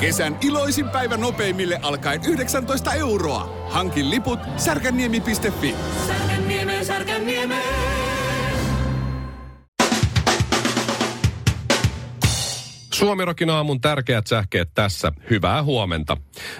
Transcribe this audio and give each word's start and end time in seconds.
Kesän 0.00 0.38
iloisin 0.42 0.88
päivä 0.88 1.16
nopeimille 1.16 1.78
alkaen 1.82 2.20
19 2.24 2.92
euroa. 2.92 3.66
Hankin 3.70 4.10
liput 4.10 4.38
särkänniemi.fi. 4.56 5.74
Särkänniemi, 6.06 6.84
Särkänniemi. 6.84 7.54
Suomirokin 12.98 13.50
aamun 13.50 13.80
tärkeät 13.80 14.26
sähkeet 14.26 14.70
tässä. 14.74 15.12
Hyvää 15.30 15.62
huomenta. 15.62 16.16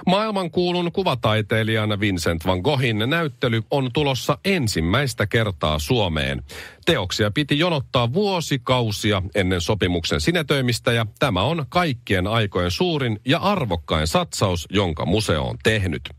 Maailmankuulun 0.06 0.92
kuvataiteilijan 0.92 2.00
Vincent 2.00 2.46
van 2.46 2.60
Goghin 2.60 2.98
näyttely 3.06 3.62
on 3.70 3.90
tulossa 3.92 4.38
ensimmäistä 4.44 5.26
kertaa 5.26 5.78
Suomeen. 5.78 6.42
Teoksia 6.86 7.30
piti 7.30 7.58
jonottaa 7.58 8.12
vuosikausia 8.12 9.22
ennen 9.34 9.60
sopimuksen 9.60 10.20
sinetöimistä 10.20 10.92
ja 10.92 11.06
tämä 11.18 11.42
on 11.42 11.66
kaikkien 11.68 12.26
aikojen 12.26 12.70
suurin 12.70 13.20
ja 13.24 13.38
arvokkain 13.38 14.06
satsaus, 14.06 14.66
jonka 14.70 15.06
museo 15.06 15.48
on 15.48 15.56
tehnyt. 15.62 16.10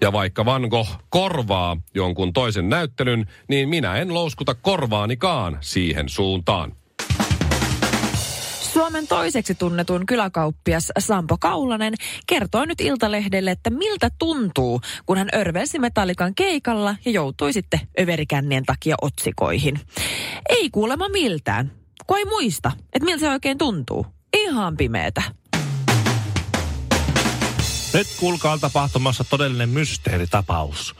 Ja 0.00 0.12
vaikka 0.12 0.44
Van 0.44 0.62
Gogh 0.62 0.90
korvaa 1.08 1.76
jonkun 1.94 2.32
toisen 2.32 2.68
näyttelyn, 2.68 3.26
niin 3.48 3.68
minä 3.68 3.96
en 3.96 4.14
louskuta 4.14 4.54
korvaanikaan 4.54 5.58
siihen 5.60 6.08
suuntaan. 6.08 6.72
Suomen 8.76 9.06
toiseksi 9.06 9.54
tunnetun 9.54 10.06
kyläkauppias 10.06 10.92
Sampo 10.98 11.36
Kaulanen 11.40 11.94
kertoi 12.26 12.66
nyt 12.66 12.80
Iltalehdelle, 12.80 13.50
että 13.50 13.70
miltä 13.70 14.10
tuntuu, 14.18 14.80
kun 15.06 15.18
hän 15.18 15.28
örvelsi 15.34 15.78
metallikan 15.78 16.34
keikalla 16.34 16.96
ja 17.04 17.10
joutui 17.10 17.52
sitten 17.52 17.80
överikännien 18.00 18.64
takia 18.64 18.96
otsikoihin. 19.02 19.80
Ei 20.48 20.70
kuulemma 20.70 21.08
miltään, 21.08 21.72
kun 22.06 22.18
ei 22.18 22.24
muista, 22.24 22.72
että 22.92 23.04
miltä 23.04 23.20
se 23.20 23.30
oikein 23.30 23.58
tuntuu. 23.58 24.06
Ihan 24.36 24.76
pimeetä. 24.76 25.22
Nyt 27.96 28.06
kuulkaa 28.20 28.58
tapahtumassa 28.58 29.24
todellinen 29.24 29.68
mysteeritapaus. 29.68 30.94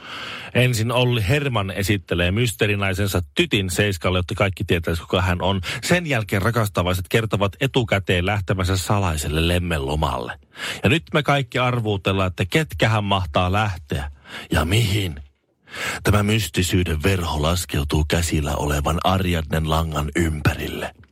Ensin 0.53 0.91
Olli 0.91 1.27
Herman 1.27 1.71
esittelee 1.71 2.31
mysteerinaisensa 2.31 3.21
tytin 3.35 3.69
seiskalle, 3.69 4.19
jotta 4.19 4.35
kaikki 4.35 4.63
tietäisivät, 4.63 5.07
kuka 5.09 5.21
hän 5.21 5.41
on. 5.41 5.61
Sen 5.83 6.07
jälkeen 6.07 6.41
rakastavaiset 6.41 7.05
kertovat 7.09 7.55
etukäteen 7.59 8.25
lähtemänsä 8.25 8.77
salaiselle 8.77 9.47
lemmenlomalle. 9.47 10.39
Ja 10.83 10.89
nyt 10.89 11.03
me 11.13 11.23
kaikki 11.23 11.59
arvuutellaan, 11.59 12.27
että 12.27 12.45
ketkä 12.45 12.89
hän 12.89 13.03
mahtaa 13.03 13.51
lähteä 13.51 14.11
ja 14.51 14.65
mihin. 14.65 15.21
Tämä 16.03 16.23
mystisyyden 16.23 17.03
verho 17.03 17.41
laskeutuu 17.41 18.05
käsillä 18.07 18.55
olevan 18.55 18.97
Ariadnen 19.03 19.69
langan 19.69 20.11
ympärille– 20.15 20.93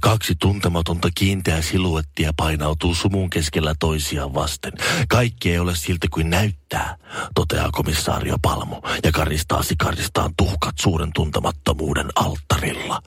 Kaksi 0.00 0.34
tuntematonta 0.40 1.08
kiinteää 1.14 1.62
siluettia 1.62 2.32
painautuu 2.36 2.94
sumun 2.94 3.30
keskellä 3.30 3.74
toisiaan 3.78 4.34
vasten. 4.34 4.72
Kaikki 5.08 5.50
ei 5.50 5.58
ole 5.58 5.76
siltä 5.76 6.06
kuin 6.10 6.30
näyttää, 6.30 6.96
toteaa 7.34 7.68
komissaario 7.72 8.36
Palmu 8.42 8.76
ja 9.04 9.12
karistaa 9.12 9.62
sikaristaan 9.62 10.34
tuhkat 10.36 10.74
suuren 10.80 11.10
tuntemattomuuden 11.14 12.06
alttarilla. 12.14 13.02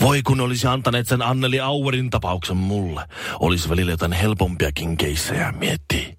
Voi 0.00 0.22
kun 0.22 0.40
olisi 0.40 0.66
antaneet 0.66 1.08
sen 1.08 1.22
Anneli 1.22 1.60
Auerin 1.60 2.10
tapauksen 2.10 2.56
mulle. 2.56 3.08
Olisi 3.40 3.68
välillä 3.68 3.92
jotain 3.92 4.12
helpompiakin 4.12 4.96
keissejä 4.96 5.52
miettii. 5.52 6.18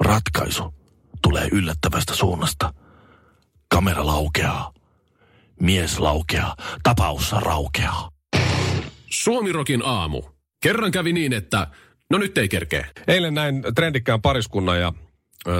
Ratkaisu 0.00 0.74
tulee 1.22 1.48
yllättävästä 1.52 2.14
suunnasta. 2.14 2.74
Kamera 3.68 4.06
laukeaa. 4.06 4.72
Mies 5.60 5.98
laukeaa. 5.98 6.56
Tapaus 6.82 7.32
raukeaa. 7.32 8.15
Suomirokin 9.22 9.82
aamu. 9.84 10.22
Kerran 10.62 10.90
kävi 10.90 11.12
niin, 11.12 11.32
että 11.32 11.66
no 12.10 12.18
nyt 12.18 12.38
ei 12.38 12.48
kerkeä. 12.48 12.86
Eilen 13.08 13.34
näin 13.34 13.62
trendikkään 13.74 14.22
pariskunnan 14.22 14.80
ja 14.80 14.92
ö, 15.46 15.52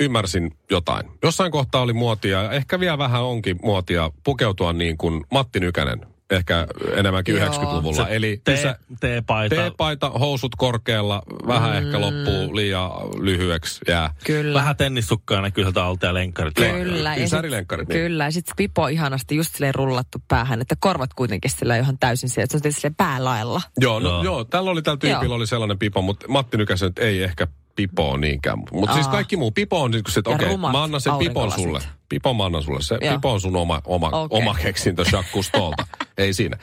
ymmärsin 0.00 0.50
jotain. 0.70 1.10
Jossain 1.22 1.52
kohtaa 1.52 1.82
oli 1.82 1.92
muotia, 1.92 2.42
ja 2.42 2.50
ehkä 2.50 2.80
vielä 2.80 2.98
vähän 2.98 3.22
onkin 3.22 3.58
muotia, 3.62 4.10
pukeutua 4.24 4.72
niin 4.72 4.98
kuin 4.98 5.24
Matti 5.32 5.60
Nykänen 5.60 6.13
ehkä 6.30 6.66
enemmänkin 6.96 7.36
Joo. 7.36 7.46
90-luvulla. 7.48 8.04
Se 8.06 8.16
Eli 8.16 8.40
tee- 8.44 8.54
isä- 8.54 8.78
teepaita. 9.00 9.56
teepaita, 9.56 10.10
housut 10.10 10.52
korkealla, 10.56 11.22
vähän 11.46 11.70
mm. 11.70 11.76
ehkä 11.86 12.00
loppuu 12.00 12.56
liian 12.56 12.90
lyhyeksi 13.20 13.80
jää. 13.88 14.14
Kyllä. 14.26 14.58
Vähän 14.58 14.76
tennissukkaa 14.76 15.40
näkyy 15.40 15.64
sieltä 15.64 15.84
alta 15.84 16.06
ja 16.06 16.14
lenkkarit. 16.14 16.54
Kyllä. 16.54 17.10
ja 17.10 17.14
sit- 17.14 17.24
Ysärilenkkarit, 17.24 17.88
niin. 17.88 18.00
Kyllä, 18.00 18.24
ja 18.24 18.30
sitten 18.30 18.54
pipo 18.56 18.86
ihanasti 18.88 19.36
just 19.36 19.54
silleen 19.54 19.74
rullattu 19.74 20.18
päähän, 20.28 20.60
että 20.60 20.76
korvat 20.80 21.14
kuitenkin 21.14 21.50
sillä 21.50 21.76
ihan 21.76 21.98
täysin 21.98 22.28
siellä, 22.28 22.44
että 22.44 22.52
se 22.52 22.56
on 22.56 22.62
tietysti 22.62 22.80
silleen 22.80 22.94
päälaella. 22.94 23.62
Joo, 23.80 24.00
no, 24.00 24.08
Joo. 24.08 24.22
joo. 24.24 24.44
tällä 24.44 24.70
oli 24.70 24.82
tällä 24.82 24.98
tyypillä 24.98 25.24
Joo. 25.24 25.34
oli 25.34 25.46
sellainen 25.46 25.78
pipo, 25.78 26.02
mutta 26.02 26.28
Matti 26.28 26.56
Nykäsen 26.56 26.86
nyt 26.86 26.98
ei 26.98 27.22
ehkä 27.22 27.46
pipo 27.76 28.10
on 28.10 28.20
niinkään. 28.20 28.58
Mutta 28.72 28.94
siis 28.94 29.08
kaikki 29.08 29.36
muu. 29.36 29.50
Pipo 29.50 29.82
on 29.82 29.90
niin 29.90 30.04
kuin 30.04 30.12
se, 30.12 30.20
että 30.20 30.30
okei, 30.30 30.48
rumat 30.48 30.72
mä 30.72 30.82
annan 30.82 31.00
sen 31.00 31.12
pipon 31.18 31.50
sulle. 31.52 31.80
Pipo 32.08 32.34
mä 32.34 32.44
annan 32.44 32.62
sulle. 32.62 32.82
Se 32.82 32.98
Joo. 33.00 33.14
pipo 33.14 33.32
on 33.32 33.40
sun 33.40 33.56
oma, 33.56 33.80
oma, 33.84 34.08
Okei. 34.08 34.38
oma 34.38 34.54
keksintö 34.54 35.04
Jacques 35.12 35.52
ei 36.18 36.32
siinä. 36.32 36.58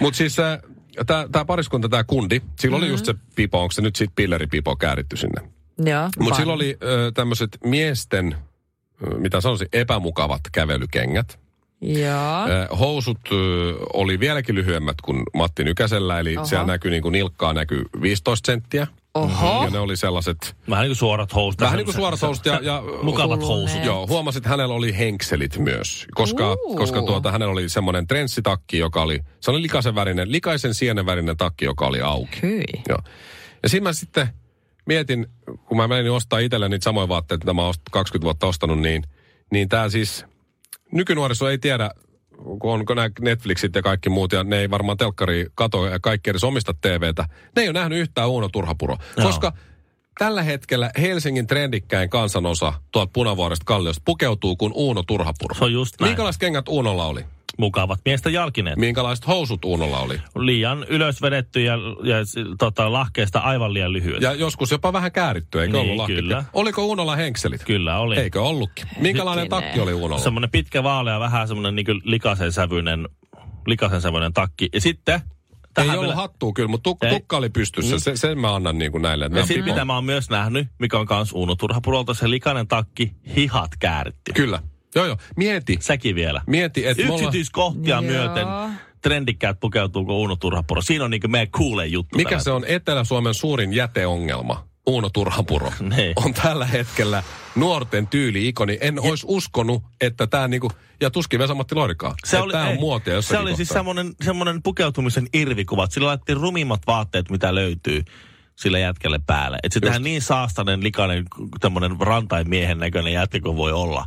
Mutta 0.00 0.16
siis 0.16 0.36
tämä 1.32 1.44
pariskunta, 1.46 1.88
tämä 1.88 2.04
kundi, 2.04 2.40
sillä 2.58 2.76
oli 2.76 2.88
just 2.88 3.04
se 3.04 3.14
pipo, 3.34 3.62
onko 3.62 3.72
se 3.72 3.82
nyt 3.82 3.96
sitten 3.96 4.16
pilleripipo 4.16 4.76
kääritty 4.76 5.16
sinne. 5.16 5.48
Joo. 5.84 6.08
Mutta 6.18 6.36
silloin 6.36 6.56
oli 6.56 6.78
tämmöiset 7.14 7.58
miesten, 7.64 8.36
ö, 9.06 9.18
mitä 9.18 9.40
sanoisin, 9.40 9.68
epämukavat 9.72 10.40
kävelykengät. 10.52 11.38
Joo. 11.80 12.78
Housut 12.78 13.18
oli 13.92 14.20
vieläkin 14.20 14.54
lyhyemmät 14.54 14.96
kuin 15.02 15.22
Matti 15.34 15.64
Nykäsellä, 15.64 16.20
eli 16.20 16.36
Oho. 16.36 16.46
siellä 16.46 16.66
näkyy 16.66 16.90
niin 16.90 17.02
kuin 17.02 17.12
nilkkaa 17.12 17.52
näkyy 17.52 17.84
15 18.00 18.46
senttiä. 18.46 18.86
Oho. 19.14 19.64
Ja 19.64 19.70
ne 19.70 19.78
oli 19.78 19.96
sellaiset, 19.96 20.56
Vähän 20.70 20.82
niin 20.82 20.88
kuin 20.88 20.96
suorat 20.96 21.34
housut. 21.34 21.60
vähän 21.60 21.76
niin 21.76 21.84
kuin 21.84 21.94
suorat 21.94 22.22
housut 22.22 22.46
ja, 22.46 22.60
ja 22.62 22.82
Mukavat 23.02 23.42
housut. 23.42 23.84
Joo, 23.84 24.06
huomasit, 24.06 24.36
että 24.36 24.48
hänellä 24.48 24.74
oli 24.74 24.98
henkselit 24.98 25.58
myös, 25.58 26.06
koska, 26.14 26.52
Uu. 26.66 26.76
koska 26.76 27.02
tuota, 27.02 27.32
hänellä 27.32 27.52
oli 27.52 27.68
semmoinen 27.68 28.06
trenssitakki, 28.06 28.78
joka 28.78 29.02
oli, 29.02 29.20
se 29.40 29.50
oli 29.50 29.62
likaisen 29.62 29.94
värinen, 29.94 30.32
likaisen 30.32 30.74
sienen 30.74 31.06
värinen 31.06 31.36
takki, 31.36 31.64
joka 31.64 31.86
oli 31.86 32.00
auki. 32.00 32.42
Hyi. 32.42 32.64
Joo. 32.88 32.98
Ja 33.62 33.68
siinä 33.68 33.84
mä 33.84 33.92
sitten 33.92 34.28
mietin, 34.86 35.26
kun 35.64 35.76
mä 35.76 35.88
menin 35.88 36.12
ostaa 36.12 36.38
itselle 36.38 36.68
niitä 36.68 36.84
samoja 36.84 37.08
vaatteita, 37.08 37.44
mitä 37.44 37.54
mä 37.54 37.62
oon 37.62 37.74
20 37.90 38.24
vuotta 38.24 38.46
ostanut, 38.46 38.78
niin, 38.80 39.02
niin 39.52 39.68
tää 39.68 39.88
siis, 39.88 40.24
nykynuoriso 40.92 41.48
ei 41.48 41.58
tiedä, 41.58 41.90
kun 42.36 42.72
on 42.72 42.84
nämä 42.94 43.10
Netflixit 43.20 43.74
ja 43.74 43.82
kaikki 43.82 44.10
muut, 44.10 44.32
ja 44.32 44.44
ne 44.44 44.58
ei 44.58 44.70
varmaan 44.70 44.98
telkkari 44.98 45.46
kato 45.54 45.86
ja 45.86 46.00
kaikki 46.00 46.30
edes 46.30 46.44
omista 46.44 46.74
TVtä. 46.80 47.28
Ne 47.56 47.62
ei 47.62 47.68
ole 47.68 47.78
nähnyt 47.78 47.98
yhtään 47.98 48.28
Uuno 48.28 48.48
Turhapuro, 48.48 48.96
Joo. 49.16 49.26
koska 49.26 49.52
tällä 50.18 50.42
hetkellä 50.42 50.90
Helsingin 51.00 51.46
trendikkäin 51.46 52.10
kansanosa 52.10 52.72
tuolta 52.92 53.10
Punavuoresta 53.12 53.64
Kalliosta 53.64 54.02
pukeutuu 54.04 54.56
kuin 54.56 54.72
Uuno 54.74 55.02
Turhapuro. 55.02 55.54
Se 55.54 55.64
on 55.64 55.72
just 55.72 56.00
näin. 56.00 56.10
Minkälaiset 56.10 56.40
kengät 56.40 56.68
Uunolla 56.68 57.06
oli? 57.06 57.24
Mukavat 57.58 58.00
miesten 58.04 58.32
jalkineet. 58.32 58.76
Minkälaiset 58.76 59.26
housut 59.26 59.64
Uunolla 59.64 59.98
oli? 59.98 60.20
Liian 60.38 60.84
ylös 60.88 61.22
vedetty 61.22 61.62
ja, 61.62 61.72
ja 62.02 62.16
tota, 62.58 62.92
lahkeesta 62.92 63.38
aivan 63.38 63.74
liian 63.74 63.92
lyhyet. 63.92 64.22
Ja 64.22 64.32
joskus 64.32 64.70
jopa 64.70 64.92
vähän 64.92 65.12
kääritty, 65.12 65.60
eikö 65.62 65.78
Niin, 65.78 65.90
ollut 65.90 66.06
kyllä. 66.06 66.44
Oliko 66.52 66.84
Uunolla 66.84 67.16
henkselit? 67.16 67.64
Kyllä 67.64 67.98
oli. 67.98 68.16
Eikö 68.16 68.42
ollutkin? 68.42 68.86
Minkälainen 69.00 69.42
Hetkinen. 69.42 69.64
takki 69.64 69.80
oli 69.80 69.92
Uunolla? 69.92 70.22
Semmoinen 70.22 70.50
pitkä 70.50 70.82
vaalea, 70.82 71.20
vähän 71.20 71.48
semmoinen 71.48 71.74
niin 71.76 72.00
likasen 72.04 72.52
sävyinen, 72.52 73.08
likasen 73.66 74.00
sävyinen 74.00 74.32
takki. 74.32 74.68
Ja 74.72 74.80
sitten... 74.80 75.14
Ei 75.14 75.84
tähän 75.84 75.98
ollut 75.98 76.02
vielä- 76.04 76.14
hattua 76.22 76.52
kyllä, 76.52 76.68
mutta 76.68 76.82
tuk, 76.90 77.04
Ei. 77.04 77.10
tukka 77.10 77.36
oli 77.36 77.48
pystyssä. 77.48 77.98
Se, 77.98 78.16
sen 78.16 78.38
mä 78.38 78.54
annan 78.54 78.78
niin 78.78 78.92
kuin 78.92 79.02
näille. 79.02 79.30
Ja 79.34 79.46
sitten 79.46 79.64
mitä 79.64 79.84
mä 79.84 79.94
oon 79.94 80.04
myös 80.04 80.30
nähnyt, 80.30 80.68
mikä 80.78 80.98
on 80.98 81.06
kans 81.06 81.32
Uno 81.32 81.54
Turhapurolta, 81.54 82.14
se 82.14 82.30
likainen 82.30 82.68
takki, 82.68 83.12
hihat 83.36 83.70
kääritty. 83.78 84.32
Kyllä. 84.32 84.62
Joo, 84.94 85.06
joo. 85.06 85.16
Mieti. 85.36 85.78
Säkin 85.80 86.14
vielä. 86.14 86.42
Mieti, 86.46 86.86
että. 86.86 87.02
Yksityiskohtia 87.02 87.94
Joo. 87.94 88.02
myöten 88.02 88.46
trendikkäät 89.02 89.60
pukeutuuko 89.60 90.20
Uno 90.20 90.36
Turhapuro. 90.36 90.82
Siinä 90.82 91.04
on 91.04 91.10
niinku 91.10 91.28
meidän 91.28 91.50
kuulee 91.56 91.86
juttu. 91.86 92.16
Mikä 92.16 92.38
se 92.38 92.50
on 92.50 92.64
Etelä-Suomen 92.66 93.34
suurin 93.34 93.72
jäteongelma? 93.72 94.68
Uuno 94.86 95.10
Turhapuro. 95.10 95.72
Niin. 95.96 96.12
On 96.16 96.34
tällä 96.34 96.66
hetkellä 96.66 97.22
nuorten 97.54 98.06
tyyli-ikoni. 98.06 98.78
En 98.80 99.00
olisi 99.00 99.26
uskonut, 99.28 99.82
että 100.00 100.26
tämä 100.26 100.48
niinku... 100.48 100.70
Ja 101.00 101.10
tuskin 101.10 101.40
Vesa-Matti 101.40 101.74
Loirikaan. 101.74 102.14
Se 102.24 102.38
oli, 102.38 102.52
tämä 102.52 102.64
on 102.64 102.70
ei, 102.70 102.78
muotia 102.78 103.22
Se 103.22 103.38
oli 103.38 103.56
siis 103.56 103.68
semmoinen, 103.68 104.12
semmoinen 104.24 104.62
pukeutumisen 104.62 105.26
irvikuvat. 105.34 105.92
Sillä 105.92 106.06
laitettiin 106.06 106.40
rumimmat 106.40 106.80
vaatteet, 106.86 107.30
mitä 107.30 107.54
löytyy 107.54 108.02
sille 108.56 108.80
jätkelle 108.80 109.20
päälle. 109.26 109.58
Että 109.62 109.74
se 109.74 109.80
tehdään 109.80 110.02
niin 110.02 110.22
saastainen, 110.22 110.82
likainen, 110.82 111.24
tämmöinen 111.60 111.96
rantain 112.00 112.48
miehen 112.48 112.78
näköinen 112.78 113.12
jätkä 113.12 113.40
kuin 113.40 113.56
voi 113.56 113.72
olla. 113.72 114.06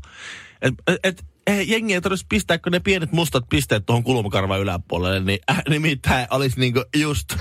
Et, 0.61 0.73
et, 0.87 0.99
et, 1.03 1.25
ei, 1.47 1.71
jengi 1.71 1.93
ei 1.93 2.01
tarvitsisi 2.01 2.25
pistää, 2.29 2.57
kun 2.57 2.71
ne 2.71 2.79
pienet 2.79 3.11
mustat 3.11 3.43
pisteet 3.49 3.85
tuohon 3.85 4.03
kulmakarvan 4.03 4.59
yläpuolelle, 4.59 5.19
niin 5.19 5.39
äh, 5.51 5.61
nimittäin 5.69 6.27
olisi 6.31 6.59
niinku 6.59 6.83
just... 6.95 7.35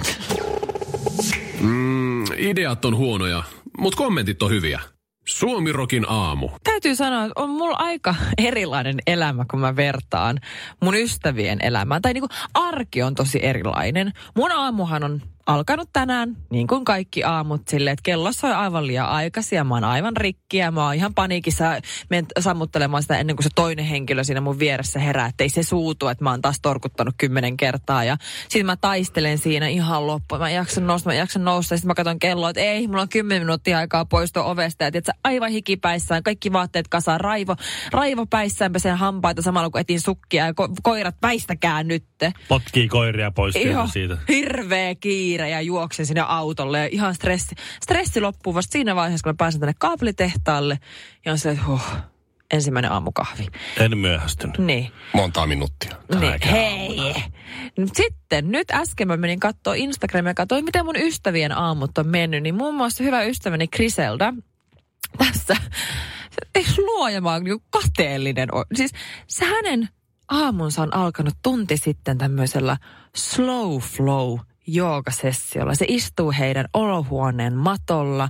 Mm, 1.61 2.25
ideat 2.37 2.85
on 2.85 2.97
huonoja, 2.97 3.43
mutta 3.79 3.97
kommentit 3.97 4.43
on 4.43 4.51
hyviä. 4.51 4.81
Suomirokin 5.27 6.07
aamu. 6.09 6.49
Täytyy 6.65 6.95
sanoa, 6.95 7.25
että 7.25 7.43
on 7.43 7.51
mulla 7.51 7.77
aika 7.77 8.15
erilainen 8.39 8.97
elämä, 9.07 9.45
kun 9.51 9.61
mä 9.61 9.77
vertaan 9.77 10.41
mun 10.83 10.95
ystävien 10.95 11.59
elämään. 11.63 12.03
Tai 12.03 12.13
niinku 12.13 12.29
arki 12.55 13.03
on 13.03 13.15
tosi 13.15 13.39
erilainen. 13.43 14.13
Mun 14.37 14.53
aamuhan 14.53 15.05
on 15.05 15.23
alkanut 15.47 15.89
tänään, 15.93 16.37
niin 16.51 16.67
kuin 16.67 16.85
kaikki 16.85 17.25
aamut, 17.25 17.69
silleen, 17.69 17.93
että 17.93 18.03
kello 18.03 18.33
soi 18.33 18.53
aivan 18.53 18.87
liian 18.87 19.09
aikaisin 19.09 19.57
ja 19.57 19.65
mä 19.65 19.75
oon 19.75 19.85
aivan 19.85 20.17
rikki 20.17 20.57
ja 20.57 20.71
mä 20.71 20.85
oon 20.85 20.95
ihan 20.95 21.15
paniikissa 21.15 21.65
menen 22.11 22.27
sammuttelemaan 22.41 23.03
sitä 23.03 23.19
ennen 23.19 23.37
kuin 23.37 23.45
se 23.45 23.51
toinen 23.55 23.85
henkilö 23.85 24.25
siinä 24.25 24.41
mun 24.41 24.59
vieressä 24.59 24.99
herää, 24.99 25.27
että 25.27 25.45
ei 25.45 25.49
se 25.49 25.63
suutu, 25.63 26.09
että 26.09 26.25
mä 26.25 26.31
oon 26.31 26.43
taas 26.43 26.59
torkuttanut 26.63 27.15
kymmenen 27.19 27.57
kertaa 27.57 28.05
ja 28.05 28.17
sitten 28.49 28.67
mä 28.67 28.77
taistelen 28.77 29.39
siinä 29.39 29.69
ihan 29.69 30.07
loppuun. 30.07 30.41
Mä 30.41 30.49
en 30.49 30.55
jaksa 30.55 30.81
nousta, 30.81 31.09
mä 31.09 31.15
en 31.15 31.19
jaksa 31.19 31.39
nousta 31.39 31.75
ja 31.75 31.79
sitten 31.79 31.89
mä 31.89 31.95
katson 31.95 32.19
kelloa, 32.19 32.51
että 32.51 32.63
ei, 32.63 32.87
mulla 32.89 33.03
on 33.03 33.09
kymmenen 33.09 33.43
minuuttia 33.43 33.79
aikaa 33.79 34.05
poistua 34.05 34.45
ovesta 34.45 34.85
ja 34.85 34.93
tiedätkö, 34.93 35.13
aivan 35.25 35.51
hikipäissään, 35.51 36.23
kaikki 36.23 36.53
vaatteet 36.53 36.89
kasaan, 36.89 37.21
raivo, 37.21 37.57
raivo 37.91 38.27
päissään 38.27 38.73
pesen 38.73 38.97
hampaita 38.97 39.43
samalla 39.43 39.71
kun 39.71 39.81
etin 39.81 40.01
sukkia 40.01 40.47
ja 40.47 40.53
ko- 40.53 40.75
koirat 40.83 41.17
väistäkää 41.23 41.83
nytte. 41.83 42.33
Potkii 42.49 42.89
koiria 42.89 43.31
pois 43.31 43.55
Joo. 43.55 43.87
siitä. 43.87 44.19
hirveä 44.29 44.95
kiire 44.95 45.36
ja 45.37 45.61
juoksen 45.61 46.07
sinne 46.07 46.21
autolle 46.21 46.79
ja 46.79 46.89
ihan 46.93 47.15
stressi, 47.15 47.55
stressi 47.83 48.21
loppuu 48.21 48.55
vasta 48.55 48.73
siinä 48.73 48.97
vaiheessa, 48.97 49.25
kun 49.25 49.31
mä 49.31 49.37
pääsen 49.39 49.61
tänne 49.61 49.75
kaapelitehtaalle 49.79 50.79
ja 51.25 51.33
on 51.33 51.39
se, 51.39 51.51
että 51.51 51.65
huh, 51.65 51.97
ensimmäinen 52.51 52.93
aamukahvi. 52.93 53.47
En 53.81 53.99
myöhästynyt. 53.99 54.59
Niin. 54.59 54.93
Montaa 55.13 55.47
minuuttia. 55.47 55.97
Niin, 56.21 56.41
hei. 56.51 57.15
Nyt 57.77 57.91
Sitten, 57.95 58.51
nyt 58.51 58.71
äsken 58.71 59.09
mä 59.09 59.17
menin 59.17 59.41
katsoa 59.41 59.75
Instagramia 59.75 60.31
ja 60.31 60.35
katsoin, 60.35 60.65
miten 60.65 60.85
mun 60.85 60.97
ystävien 60.97 61.53
aamut 61.53 61.99
on 61.99 62.09
mennyt. 62.09 62.43
Niin 62.43 62.55
muun 62.55 62.75
muassa 62.75 63.05
hyvä 63.05 63.23
ystäväni 63.23 63.69
Griselda 63.69 64.35
tässä, 65.19 65.57
ei 66.55 66.65
luoja, 66.79 67.21
mä 67.21 67.33
oon 67.33 67.45
niin 67.45 67.59
kateellinen. 67.71 68.49
Siis 68.75 68.91
se 69.27 69.45
hänen 69.45 69.89
aamunsa 70.29 70.83
on 70.83 70.95
alkanut 70.95 71.35
tunti 71.43 71.77
sitten 71.77 72.19
tämmöisellä 72.19 72.77
slow 73.17 73.79
flow 73.79 74.39
joogasessiolla. 74.67 75.75
Se 75.75 75.85
istuu 75.89 76.33
heidän 76.39 76.67
olohuoneen 76.75 77.55
matolla, 77.55 78.29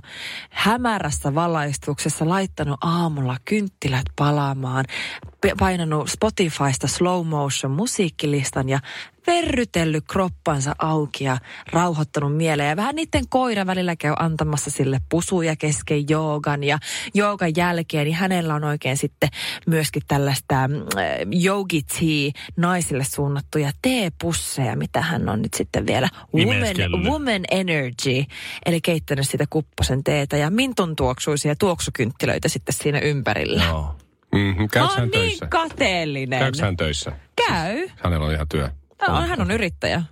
hämärässä 0.49 1.35
valaistuksessa, 1.35 2.29
laittanut 2.29 2.77
aamulla 2.81 3.37
kynttilät 3.45 4.05
palaamaan, 4.15 4.85
painanut 5.59 6.09
Spotifysta 6.09 6.87
slow 6.87 7.27
motion 7.27 7.71
musiikkilistan 7.71 8.69
ja 8.69 8.79
verrytellyt 9.27 10.03
kroppansa 10.07 10.75
auki 10.79 11.23
ja 11.23 11.37
rauhoittanut 11.71 12.35
mieleen. 12.37 12.69
Ja 12.69 12.75
vähän 12.75 12.95
niiden 12.95 13.23
koira 13.29 13.65
välillä 13.65 13.95
käy 13.95 14.13
antamassa 14.19 14.69
sille 14.69 14.99
pusuja 15.09 15.55
kesken 15.55 16.09
joogan 16.09 16.63
ja 16.63 16.79
joogan 17.13 17.51
jälkeen, 17.57 18.05
niin 18.05 18.15
hänellä 18.15 18.55
on 18.55 18.63
oikein 18.63 18.97
sitten 18.97 19.29
myöskin 19.67 20.01
tällaista 20.07 20.67
mm, 20.67 20.75
äh, 20.75 20.83
yogi 21.45 21.81
tea 21.81 22.31
naisille 22.57 23.03
suunnattuja 23.03 23.71
teepusseja, 23.81 24.75
mitä 24.75 25.01
hän 25.01 25.29
on 25.29 25.41
nyt 25.41 25.53
sitten 25.53 25.87
vielä 25.87 26.09
woman, 26.35 27.03
woman 27.03 27.41
energy, 27.51 28.23
eli 28.65 28.81
keittänyt 28.81 29.29
sitä 29.29 29.45
kupposen 29.49 30.03
teetä 30.03 30.37
ja 30.37 30.49
mintun 30.49 30.95
tuoksuisia 30.95 31.55
tuoksukynttilöitä 31.55 32.49
sitten 32.49 32.73
siinä 32.73 32.99
ympärillä. 32.99 33.63
Joo. 33.63 33.95
Mm-hmm. 34.35 34.67
Mä 34.75 34.81
oon 34.81 34.97
hän 34.97 35.01
niin 35.01 35.11
töissä? 35.11 35.47
kateellinen. 35.47 36.39
Käyks 36.39 36.61
hän 36.61 36.77
töissä? 36.77 37.11
Käy. 37.47 37.87
Hänellä 38.03 38.25
on 38.25 38.33
ihan 38.33 38.47
työ. 38.49 38.69
Hän 39.01 39.15
on, 39.15 39.27
hän 39.27 39.41
on 39.41 39.51
yrittäjä. 39.51 40.03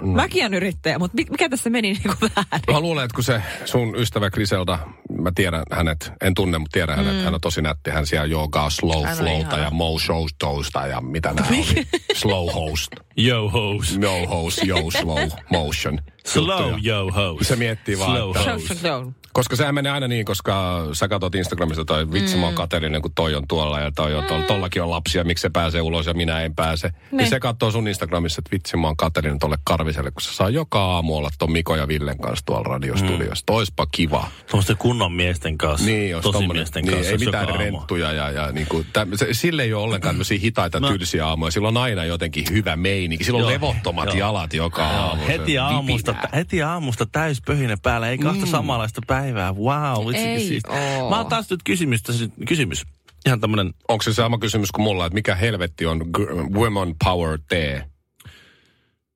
No. 0.00 0.12
Mäkin 0.12 0.44
on 0.44 0.54
yrittäjä, 0.54 0.98
mutta 0.98 1.14
mi- 1.14 1.26
mikä 1.30 1.48
tässä 1.48 1.70
meni 1.70 1.92
niin 1.92 2.02
kuin 2.02 2.16
väärin? 2.36 2.62
Mä 2.72 2.80
luulen, 2.80 3.04
että 3.04 3.14
kun 3.14 3.24
se 3.24 3.42
sun 3.64 3.96
ystävä 3.96 4.30
Griselda, 4.30 4.78
mä 5.22 5.32
tiedän 5.34 5.62
hänet, 5.70 6.12
en 6.22 6.34
tunne, 6.34 6.58
mutta 6.58 6.72
tiedän 6.74 6.96
hänet, 6.96 7.24
hän 7.24 7.34
on 7.34 7.40
tosi 7.40 7.62
nätti. 7.62 7.90
Hän 7.90 8.06
siellä 8.06 8.26
joogaa 8.26 8.70
slow 8.70 9.04
Mm. 9.06 9.16
Flowta 9.16 9.38
ihana. 9.40 9.58
ja 9.58 9.70
mo 9.70 9.98
showsta 9.98 10.86
ja 10.86 11.00
mitä 11.00 11.32
nää 11.32 11.46
oli. 11.48 11.86
Slow 12.14 12.48
host. 12.54 12.92
Yo 13.28 13.48
host. 13.48 13.96
No 13.96 14.26
host, 14.26 14.58
yo 14.66 14.76
slow 14.90 15.28
motion. 15.50 15.98
Slow 16.26 16.70
juttuja. 16.72 16.94
yo 16.94 17.10
host. 17.10 17.46
Se 17.46 17.56
miettii 17.56 17.98
vaan, 17.98 18.16
Slow 18.16 18.30
että- 18.30 18.42
Show, 18.42 18.52
host. 18.54 18.66
show, 18.66 18.76
show. 18.78 19.12
Koska 19.32 19.56
sehän 19.56 19.74
menee 19.74 19.92
aina 19.92 20.08
niin, 20.08 20.24
koska 20.24 20.80
sä 20.92 21.08
katsot 21.08 21.34
Instagramista 21.34 21.84
toi 21.84 22.12
vitsi, 22.12 22.34
Mm. 22.34 22.40
mä 22.40 22.46
oon 22.46 22.54
kateellinen, 22.54 23.02
kun 23.02 23.10
toi 23.14 23.34
on 23.34 23.48
tuolla 23.48 23.80
ja 23.80 23.90
toi 23.96 24.14
on 24.14 24.24
tuolla. 24.24 24.44
Tollakin 24.44 24.82
on 24.82 24.90
lapsia, 24.90 25.24
miksi 25.24 25.42
se 25.42 25.50
pääsee 25.50 25.80
ulos 25.80 26.06
ja 26.06 26.14
minä 26.14 26.40
en 26.40 26.54
pääse. 26.54 26.88
Niin, 26.88 27.16
Niin. 27.16 27.28
se 27.30 27.40
katsoo 27.40 27.70
sun 27.70 27.88
Instagramissa, 27.88 28.40
että 28.40 28.50
vitsi, 28.50 28.76
mä 28.76 28.86
oon 28.86 28.96
kateellinen 28.96 29.38
tolle 29.38 29.56
Karviselle, 29.64 30.10
kun 30.10 30.22
se 30.22 30.32
saa 30.34 30.50
joka 30.50 30.84
aamu 30.84 31.16
olla 31.16 31.30
ton 31.38 31.52
Miko 31.52 31.76
ja 31.76 31.88
Villen 31.88 32.18
kanssa 32.18 32.46
tuolla 32.46 32.68
radiostudiossa. 32.68 33.42
Mm. 33.42 33.46
Toispa 33.46 33.86
kiva. 33.92 34.26
Tuommoisten 34.50 34.76
kunnon 34.76 35.03
miesten 35.12 35.58
kanssa. 35.58 35.86
Niin, 35.86 36.10
jos 36.10 36.22
Tosi 36.22 36.48
miesten 36.48 36.84
niin, 36.84 36.94
kanssa. 36.94 37.12
ei 37.12 37.18
mitään 37.18 37.48
renttuja 37.48 38.12
ja, 38.12 38.30
ja 38.30 38.52
niin 38.52 38.66
kuin, 38.70 38.86
täm, 38.92 39.08
se, 39.14 39.26
sille 39.32 39.62
ei 39.62 39.74
ole 39.74 39.82
ollenkaan 39.84 40.14
tämmöisiä 40.14 40.38
hitaita, 40.42 40.80
No. 40.80 40.88
tylsiä 40.88 41.26
aamuja. 41.26 41.50
Sillä 41.50 41.68
on 41.68 41.76
aina 41.76 42.04
jotenkin 42.04 42.44
hyvä 42.50 42.76
meininki. 42.76 43.24
Sillä 43.24 43.36
on 43.36 43.40
Joo, 43.42 43.50
levottomat 43.50 44.06
joo. 44.06 44.16
jalat 44.16 44.54
joka 44.54 44.82
Joo, 44.82 44.90
aamu. 44.90 45.26
heti, 45.26 45.58
aamusta, 45.58 46.12
vipinää. 46.12 46.30
heti 46.34 46.62
aamusta 46.62 47.06
täyspöhinen 47.06 47.80
päällä, 47.82 48.08
ei 48.10 48.18
kahta 48.18 48.46
mm. 48.46 48.50
samanlaista 48.50 49.00
päivää. 49.06 49.52
Wow, 49.52 50.14
Ei 50.14 50.40
siis. 50.46 50.62
Mä 51.10 51.16
oon 51.16 51.26
taas 51.26 51.50
nyt 51.50 51.60
kysymys, 51.64 52.02
tässä, 52.02 52.26
kysymys. 52.48 52.82
Ihan 53.26 53.40
tämmönen, 53.40 53.74
Onko 53.88 54.02
se 54.02 54.12
sama 54.14 54.38
kysymys 54.38 54.72
kuin 54.72 54.82
mulla, 54.84 55.06
että 55.06 55.14
mikä 55.14 55.34
helvetti 55.34 55.86
on 55.86 55.98
g- 55.98 56.54
Women 56.54 56.94
Power 57.04 57.38
Tee? 57.48 57.84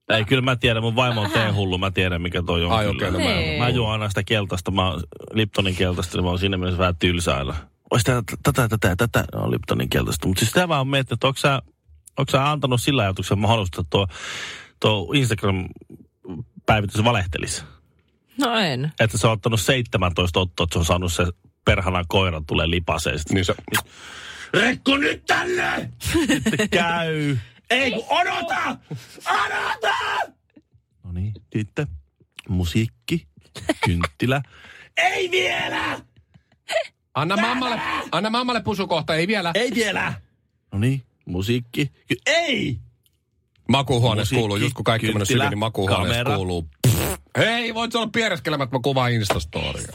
Ei 0.08 0.24
kyllä 0.24 0.42
mä 0.42 0.56
tiedän, 0.56 0.82
mun 0.82 0.96
vaimo 0.96 1.20
on 1.20 1.30
teehullu, 1.30 1.78
mä 1.78 1.90
tiedän 1.90 2.22
mikä 2.22 2.42
toi 2.42 2.64
on. 2.64 2.72
Ai 2.72 2.86
okei, 2.86 3.10
no 3.10 3.18
mä 3.18 3.24
en- 3.24 3.36
Niin. 3.38 3.62
Mä 3.62 3.68
juon 3.68 3.92
aina 3.92 4.08
sitä 4.08 4.22
keltaista, 4.24 4.70
mä 4.70 4.92
Liptonin 5.32 5.76
keltaista, 5.76 6.16
niin 6.18 6.24
mä 6.24 6.30
oon 6.30 6.38
siinä 6.38 6.56
mielessä 6.56 6.78
vähän 6.78 6.96
tylsäillä. 6.96 7.54
Ois 7.90 8.02
tätä, 8.04 8.22
tätä, 8.42 8.68
tätä, 8.68 8.96
tätä, 8.96 9.24
no 9.34 9.50
Liptonin 9.50 9.88
keltaista. 9.88 10.26
Mutta 10.26 10.40
siis 10.40 10.50
sitä 10.50 10.68
vaan 10.68 10.88
miettinyt, 10.88 11.16
että 11.16 11.26
onko 11.26 11.38
sä, 11.38 11.62
onko 12.18 12.30
sä 12.32 12.50
antanut 12.50 12.80
sillä 12.82 13.02
ajatuksella 13.02 13.40
mahdollista, 13.40 13.80
että 13.80 13.90
tuo, 13.90 14.06
tuo 14.80 15.12
Instagram-päivitys 15.14 17.04
valehtelisi? 17.04 17.62
No 18.40 18.54
en. 18.58 18.92
Että 19.00 19.18
se 19.18 19.26
on 19.26 19.32
ottanut 19.32 19.60
17 19.60 20.40
ottoa, 20.40 20.64
että 20.64 20.72
se 20.74 20.78
on 20.78 20.84
saanut 20.84 21.12
se 21.12 21.26
perhana 21.64 22.04
koiran 22.08 22.46
tulee 22.46 22.70
lipaseen. 22.70 23.18
Niin 23.32 23.44
se, 23.44 23.54
Rekko 24.54 24.96
nyt 24.96 25.24
tänne! 25.26 25.90
Sitten 25.98 26.68
käy. 26.80 27.36
Ei 27.70 27.90
kun 27.92 28.04
odota! 28.10 28.76
Odota! 29.26 29.94
No 31.04 31.12
niin, 31.12 31.32
sitten 31.56 31.86
musiikki, 32.48 33.26
kynttilä. 33.84 34.42
Ei 35.12 35.30
vielä! 35.30 36.00
anna 37.14 37.36
mammalle, 37.36 37.80
anna 38.12 38.30
mammalle 38.30 38.60
pusukohta, 38.62 39.14
ei 39.14 39.26
vielä. 39.26 39.50
Ei 39.54 39.70
vielä! 39.74 40.12
No 40.72 40.78
niin, 40.78 41.02
musiikki. 41.24 41.92
Ky- 42.08 42.16
ei! 42.26 42.78
Makuuhuoneessa 43.68 44.34
Musiikki, 44.34 44.40
kuuluu, 44.40 44.56
just 44.56 44.74
kun 44.74 44.84
kaikki 44.84 45.06
mennyt 45.06 45.28
niin 45.28 45.58
makuuhuoneessa 45.58 46.24
kamera. 46.24 46.36
kuuluu. 46.36 46.68
Hei, 47.38 47.74
voit 47.74 47.94
olla 47.94 48.06
piereskelemättä, 48.06 48.76
mä 48.76 48.80
kuvaan 48.82 49.12
Instastoria. 49.12 49.88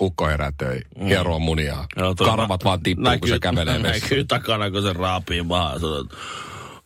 Ukko 0.00 0.26
herää 0.26 0.52
töihin, 0.58 0.84
hieroo 1.06 1.38
munia. 1.38 1.84
Toi 1.96 2.14
Karvat 2.14 2.64
vaan 2.64 2.82
tippuu, 2.82 3.18
kun 3.20 3.28
se 3.28 3.38
kävelee 3.38 3.82
vessaan. 3.82 4.00
Näkyy 4.02 4.24
takana, 4.24 4.70
kun 4.70 4.82
se 4.82 4.92
raapii 4.92 5.42
maahan. 5.42 5.80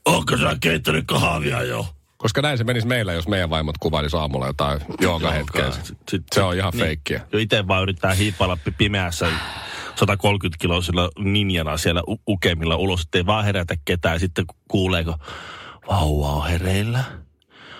Onko 0.06 0.36
sä 0.36 0.56
keittänyt 0.60 1.06
kahvia 1.06 1.62
jo? 1.62 1.86
Koska 2.16 2.42
näin 2.42 2.58
se 2.58 2.64
menisi 2.64 2.86
meillä, 2.86 3.12
jos 3.12 3.28
meidän 3.28 3.50
vaimot 3.50 3.78
kuvailisi 3.78 4.16
aamulla 4.16 4.46
jotain 4.46 4.80
joogahetkeä. 5.00 5.70
Sit- 5.70 5.96
sit- 6.10 6.22
Se 6.34 6.42
on 6.42 6.56
ihan 6.56 6.72
niin. 6.72 6.80
feikkiä. 6.84 7.26
Jo 7.32 7.38
itse 7.38 7.68
vaan 7.68 7.82
yrittää 7.82 8.14
hiippailla 8.14 8.56
pi- 8.56 8.70
pimeässä 8.78 9.26
130 9.94 10.58
kiloisilla 10.60 11.10
ninjana 11.18 11.76
siellä 11.76 12.02
u- 12.08 12.22
ukemilla 12.28 12.76
ulos, 12.76 13.02
ettei 13.02 13.26
vaan 13.26 13.44
herätä 13.44 13.74
ketään. 13.84 14.20
Sitten 14.20 14.46
ku- 14.46 14.56
kuuleeko, 14.68 15.16
vauva 15.88 16.28
on 16.32 16.48
hereillä. 16.48 17.04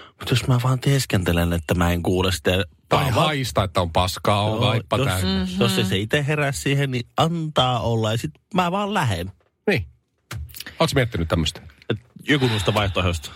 Mutta 0.08 0.32
jos 0.34 0.46
mä 0.46 0.58
vaan 0.64 0.80
teeskentelen, 0.80 1.52
että 1.52 1.74
mä 1.74 1.92
en 1.92 2.02
kuule 2.02 2.32
sitä. 2.32 2.64
Tai 2.88 3.10
haista, 3.10 3.64
että 3.64 3.80
on 3.80 3.92
paskaa, 3.92 4.42
on 4.42 4.60
vaippa 4.60 4.96
jos, 4.96 5.06
täynnä. 5.06 5.44
Mm-hmm. 5.44 5.56
jos 5.60 5.76
se 5.88 5.98
itse 5.98 6.26
herää 6.26 6.52
siihen, 6.52 6.90
niin 6.90 7.06
antaa 7.16 7.80
olla. 7.80 8.10
Ja 8.12 8.18
sit 8.18 8.30
mä 8.54 8.72
vaan 8.72 8.94
lähen. 8.94 9.32
Niin. 9.66 9.86
Oletko 10.78 10.94
miettinyt 10.94 11.28
tämmöistä? 11.28 11.60
Joku 12.28 12.46
noista 12.46 12.74
vaihtoehdoista. 12.74 13.30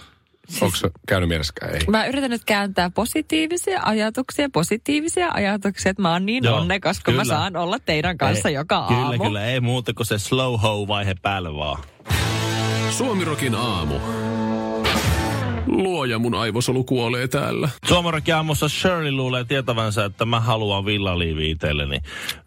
Onko 0.60 0.76
se 0.76 0.90
käynyt 1.08 1.28
mielessäkään? 1.28 1.74
Ei. 1.74 1.80
Mä 1.88 2.06
yritän 2.06 2.30
nyt 2.30 2.44
kääntää 2.44 2.90
positiivisia 2.90 3.80
ajatuksia, 3.82 4.48
positiivisia 4.52 5.30
ajatuksia, 5.34 5.90
että 5.90 6.02
mä 6.02 6.12
oon 6.12 6.26
niin 6.26 6.44
Joo, 6.44 6.56
onnekas, 6.56 7.00
kun 7.04 7.14
mä 7.14 7.22
kyllä. 7.22 7.34
saan 7.36 7.56
olla 7.56 7.78
teidän 7.78 8.18
kanssa 8.18 8.48
Ei, 8.48 8.54
joka 8.54 8.84
kyllä, 8.88 9.00
aamu. 9.00 9.24
Kyllä, 9.24 9.46
ei 9.46 9.60
muuta 9.60 9.94
kuin 9.94 10.06
se 10.06 10.18
slow 10.18 10.60
ho 10.60 10.88
vaihe 10.88 11.14
päälle 11.22 11.54
vaan. 11.54 11.82
Suomirokin 12.90 13.54
aamu. 13.54 13.94
Luoja 15.66 16.18
mun 16.18 16.34
aivosolu 16.34 16.84
kuolee 16.84 17.28
täällä. 17.28 17.68
Suomarokin 17.88 18.34
aamussa 18.34 18.68
Shirley 18.68 19.12
luulee 19.12 19.44
tietävänsä, 19.44 20.04
että 20.04 20.24
mä 20.24 20.40
haluan 20.40 20.84
villaliivi 20.84 21.50
itselleni. 21.50 21.98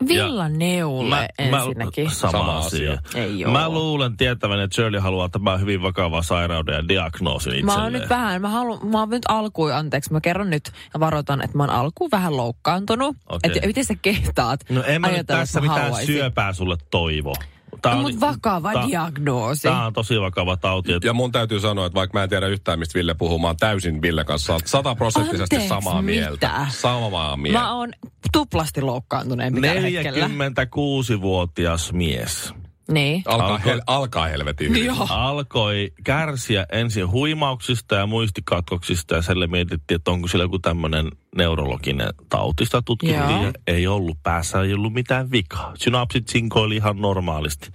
Villaneule 0.08 1.30
ensinnäkin. 1.40 2.10
sama, 2.12 2.32
Sama 2.32 2.58
asia. 2.58 2.98
asia. 3.08 3.22
Ei. 3.24 3.46
Mä 3.46 3.70
luulen 3.70 4.18
tietävän, 4.18 4.60
että 4.60 4.76
Shirley 4.76 5.00
haluaa 5.00 5.30
tämän 5.30 5.60
hyvin 5.60 5.82
vakava 5.82 6.22
sairauden 6.22 6.76
ja 6.76 6.88
diagnoosin 6.88 7.52
Mä 7.54 7.58
itselleen. 7.60 7.84
oon 7.84 7.94
nyt 7.94 8.10
vähän, 8.10 8.42
mä, 8.42 8.50
haluan, 8.50 8.88
mä 8.88 9.00
oon 9.00 9.10
nyt 9.10 9.24
alkuun, 9.28 9.74
anteeksi, 9.74 10.14
mä 10.14 10.22
kerron 10.22 10.50
nyt 10.50 10.72
ja 10.94 11.00
varoitan, 11.00 11.42
että 11.44 11.58
mä 11.58 11.64
oon 11.64 11.70
alkuun 11.70 12.12
vähän 12.12 12.38
loukkaantunut. 12.38 13.16
Okei. 13.30 13.52
Että 13.56 13.68
miten 13.68 13.86
sä 13.86 13.96
kehtaat 14.02 14.60
No 14.70 14.84
en 14.84 15.02
mä 15.02 15.08
nyt 15.08 15.28
tässä 15.28 15.60
mä 15.60 15.68
mitään 15.68 15.82
haluaisin. 15.84 16.16
syöpää 16.16 16.54
sulle 16.54 16.78
toivo. 16.92 17.34
Tää 17.82 17.96
No, 17.96 18.02
oli- 18.02 18.12
mut 18.12 18.22
vakava 18.22 18.74
tää- 18.74 18.88
diagnoosi. 18.88 19.62
Tää 19.62 19.86
on 19.86 19.94
tosi 19.94 20.22
vakava 20.22 20.58
tauti. 20.58 20.94
että 20.94 21.08
Ja 21.08 21.14
mun 21.14 21.32
täytyy 21.32 21.60
sanoa, 21.60 21.86
että 21.86 21.96
vaikka 21.96 22.20
mä 22.20 22.24
en 22.24 22.30
tiedä 22.30 22.48
yhtään, 22.48 22.80
mistä 22.80 22.94
Ville 23.00 23.14
puhuu, 23.14 23.40
mä 23.40 23.48
oon 23.48 23.58
täysin 23.58 24.02
Ville 24.02 24.26
kanssa 24.26 24.58
sataprosenttisesti 24.66 25.56
Anteeksi, 25.56 25.68
samaa 25.68 26.02
mieltä. 26.02 26.32
mitä? 26.32 26.66
Samaa 26.70 27.38
mieltä. 27.38 27.60
Mä 27.60 27.74
oon 27.74 27.92
tuplasti 28.34 28.82
loukkaantuneempi 28.82 29.62
tällä 29.62 29.82
hetkellä. 29.82 30.28
46-vuotias 30.28 31.94
mies 31.94 32.54
Niin. 32.92 33.24
Alkaa, 33.26 33.48
Alkoi- 33.58 33.66
hel- 33.72 33.82
alkaa 33.88 34.26
helvetin 34.26 34.70
hyvin. 34.70 34.86
Joo. 34.86 35.08
alkoi 35.10 35.92
kärsiä 36.04 36.66
ensin 36.72 37.12
huimauksista 37.12 37.96
ja 37.96 38.06
muistikatkoksista 38.06 39.16
ja 39.16 39.22
selle 39.22 39.48
mietittiin, 39.48 39.96
että 39.96 40.12
onko 40.12 40.28
sillä 40.28 40.44
joku 40.44 40.60
tämmöinen 40.60 41.10
neurologinen 41.36 42.10
tauti. 42.30 42.66
Sitä 42.66 42.82
tutkittiin 42.86 43.44
ja 43.44 43.52
ei 43.68 43.88
ollut. 43.88 44.18
Päässä 44.24 44.62
ei 44.62 44.74
ollut 44.74 44.94
mitään 44.94 45.32
vikaa. 45.32 45.74
Synapsit 45.78 46.28
sinkoili 46.28 46.76
ihan 46.76 47.02
normaalisti. 47.02 47.70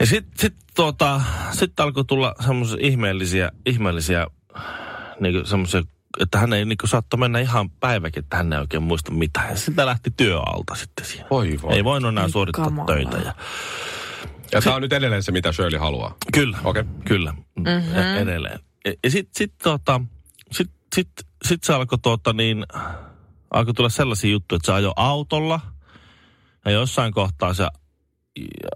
Ja 0.00 0.06
sitten 0.06 0.38
sit, 0.38 0.54
tota, 0.76 1.20
sit 1.52 1.80
alkoi 1.80 2.04
tulla 2.04 2.34
semmoisia 2.46 2.78
ihmeellisiä, 2.80 3.50
ihmeellisiä 3.66 4.26
niin 5.20 5.46
semmoisia, 5.46 5.82
että 6.20 6.38
hän 6.38 6.52
ei 6.52 6.64
niin 6.64 6.78
saattoi 6.84 7.18
mennä 7.18 7.38
ihan 7.38 7.70
päiväkin, 7.70 8.24
että 8.24 8.36
hän 8.36 8.52
ei 8.52 8.58
oikein 8.58 8.82
muista 8.82 9.12
mitään. 9.12 9.50
Ja 9.50 9.56
sitä 9.56 9.86
lähti 9.86 10.10
työalta 10.16 10.74
sitten 10.74 11.06
siihen. 11.06 11.26
Voi 11.30 11.58
voi. 11.62 11.74
Ei 11.74 11.84
voinut 11.84 12.08
enää 12.08 12.28
suorittaa 12.28 12.64
kamala. 12.64 12.86
töitä. 12.86 13.16
Ja 13.16 13.34
Ja 14.52 14.60
tää 14.60 14.74
on 14.74 14.82
nyt 14.82 14.92
edelleen 14.92 15.22
se, 15.22 15.32
mitä 15.32 15.52
Shirley 15.52 15.78
haluaa. 15.78 16.16
Kyllä, 16.32 16.58
Okei. 16.64 16.84
kyllä, 17.04 17.32
mm-hmm. 17.32 18.18
edelleen. 18.18 18.58
Ja, 18.84 18.92
ja 19.04 19.10
sitten 19.10 19.34
sit, 19.36 19.52
tota, 19.62 20.00
sit, 20.52 20.70
sit, 20.94 21.08
sit 21.44 21.64
se 21.64 21.74
alkoi 21.74 21.98
tota, 21.98 22.32
niin, 22.32 22.66
alkoi 23.50 23.74
tulla 23.74 23.88
sellaisia 23.88 24.30
juttuja, 24.30 24.56
että 24.56 24.66
se 24.66 24.72
ajoi 24.72 24.92
autolla 24.96 25.60
ja 26.64 26.70
jossain 26.70 27.12
kohtaa 27.12 27.54
se 27.54 27.68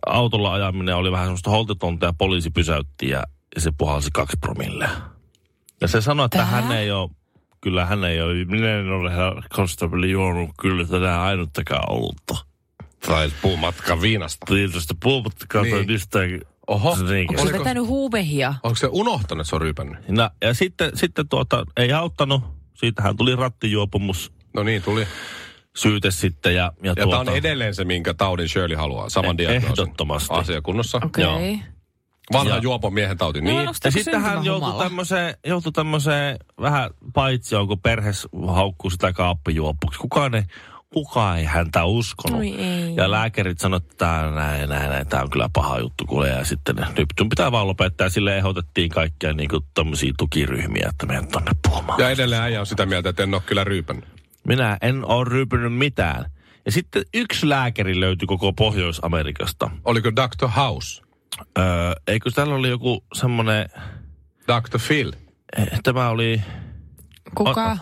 autolla 0.07 0.53
ajaminen 0.53 0.97
oli 0.97 1.13
vähän 1.13 1.27
semmoista 1.27 1.51
holtitonta 1.51 2.07
ja 2.07 2.13
poliisi 2.19 2.51
pysäytti 2.51 3.09
ja, 3.09 3.23
ja 3.55 3.61
se 3.61 3.73
puhalsi 3.79 4.11
kaksi 4.13 4.37
promillea. 4.41 4.91
Ja 5.81 5.89
se 5.89 6.01
sanoi, 6.01 6.25
että 6.25 6.39
Tää? 6.39 6.47
hän 6.47 6.73
ei 6.73 6.91
ole, 6.91 7.11
kyllä 7.61 7.87
hän 7.87 8.05
ei 8.05 8.21
ole, 8.21 8.45
minä 8.45 8.79
en 8.79 8.89
ole 8.93 9.11
herra 9.11 9.43
Constable 9.55 10.07
juonut 10.07 10.51
kyllä 10.61 10.85
tänään 10.85 11.21
ainuttakaan 11.21 11.91
olutta. 11.93 12.35
Tai 13.07 13.31
puumatka 13.43 14.01
viinasta. 14.01 14.47
Tietysti 14.47 14.95
puhumattakaan 15.03 15.65
Niin. 15.65 15.77
niin. 15.77 15.87
mistään 15.87 16.41
Oho. 16.67 16.97
sneakers. 16.97 17.41
Onko 17.41 17.53
se 17.53 17.59
vetänyt 17.59 17.87
huumehia? 17.87 18.55
Onko 18.63 18.77
se 18.77 18.89
unohtanut, 18.91 19.41
että 19.41 19.49
se 19.49 19.55
on 19.57 19.61
ryypännyt? 19.61 20.09
No, 20.09 20.31
ja 20.43 20.55
sitten, 20.55 20.91
sitten 20.97 21.29
tuota, 21.29 21.65
ei 21.77 21.93
auttanut. 21.93 22.43
Siitähän 22.75 23.17
tuli 23.17 23.37
rattijuopumus 23.37 24.33
No 24.55 24.63
niin, 24.63 24.83
tuli. 24.83 25.07
syyte 25.77 26.11
sitten. 26.11 26.55
Ja, 26.55 26.73
ja, 26.83 26.91
Ja 26.91 26.95
tuota, 26.95 27.11
tämä 27.25 27.31
on 27.31 27.37
edelleen 27.39 27.75
se, 27.75 27.85
minkä 27.85 28.15
taudin 28.15 28.49
Shirley 28.49 28.77
haluaa. 28.77 29.09
Saman 29.09 29.35
Eh- 29.35 29.39
diagnoosin. 29.39 29.71
ehdottomasti. 29.71 30.29
Asiakunnossa. 30.35 31.01
Okei. 31.05 31.25
Joo. 31.25 31.41
Vanha 32.33 32.55
Ja- 32.55 32.63
juopon 32.63 32.95
miehen 32.95 33.19
tauti. 33.19 33.41
No, 33.41 33.45
Niin. 33.45 33.69
onks 33.69 33.81
ja 33.85 33.89
Joku 33.89 33.99
sitten 33.99 34.21
hän 34.21 34.45
joutui 34.45 34.79
tämmöiseen, 34.79 35.35
joutui 35.47 35.73
tämmöiseen 35.73 36.37
vähän 36.61 36.91
paitsi 37.15 37.55
kun 37.67 37.81
perhes 37.81 38.29
haukkuu 38.49 38.91
sitä 38.91 39.13
kaappijuopuksi. 39.13 39.99
Kukaan 39.99 40.35
ei, 40.35 40.43
kukaan 40.93 41.39
ei 41.39 41.45
häntä 41.45 41.85
uskonut. 41.85 42.39
Oi 42.39 42.55
ei. 42.55 42.97
Ja 42.97 43.11
lääkärit 43.11 43.59
sanoivat, 43.59 43.85
että 43.85 43.97
tämä, 43.97 44.31
näin, 44.31 44.69
näin, 44.69 44.91
näin, 44.91 45.07
tämä 45.07 45.23
on 45.23 45.31
kyllä 45.31 45.49
paha 45.53 45.79
juttu 45.79 46.05
kuule. 46.07 46.29
Ja 46.29 46.45
sitten 46.45 46.77
ne, 46.77 46.87
nyt 46.99 47.07
sun 47.19 47.29
pitää 47.29 47.53
vaan 47.53 47.67
lopettaa. 47.67 48.05
Ja 48.07 48.11
sille 48.11 48.37
ehdotettiin 48.39 48.91
kaikkia 48.91 49.33
niin 49.33 49.49
kuin, 49.49 49.65
tukiryhmiä, 50.19 50.89
että 50.91 51.07
meidän 51.07 51.29
tonne 51.29 51.51
puhumaan. 51.69 52.01
Ja 52.01 52.11
edelleen 52.11 52.43
äijä 52.43 52.61
on 52.61 52.67
sitä 52.67 52.87
mieltä, 52.87 53.09
että 53.09 53.23
en 53.23 53.35
ole 53.35 53.43
kyllä 53.47 53.65
ryypännyt. 53.65 54.05
Minä 54.47 54.79
en 54.83 55.05
ole 55.05 55.25
ryypynyt 55.29 55.75
mitään. 55.75 56.31
Ja 56.67 56.73
sitten 56.73 57.03
yksi 57.15 57.49
lääkäri 57.49 58.01
löytyi 58.01 58.27
koko 58.27 58.53
Pohjois-Amerikasta. 58.53 59.71
Oliko 59.85 60.11
Dr. 60.17 60.49
House? 60.57 61.03
Öö, 61.59 61.93
eikö 62.07 62.31
täällä 62.31 62.55
oli 62.55 62.69
joku 62.69 63.05
semmoinen, 63.15 63.69
Dr. 64.47 64.79
Phil? 64.87 65.13
eh, 65.57 65.81
tämä 65.83 66.09
oli, 66.09 66.43
Kuka? 67.35 67.77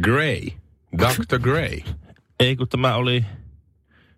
Gray? 0.00 0.40
Dr. 0.98 1.38
Gray? 1.38 1.80
ei 2.40 2.56
kun 2.56 2.68
tämä 2.68 2.94
oli, 2.94 3.24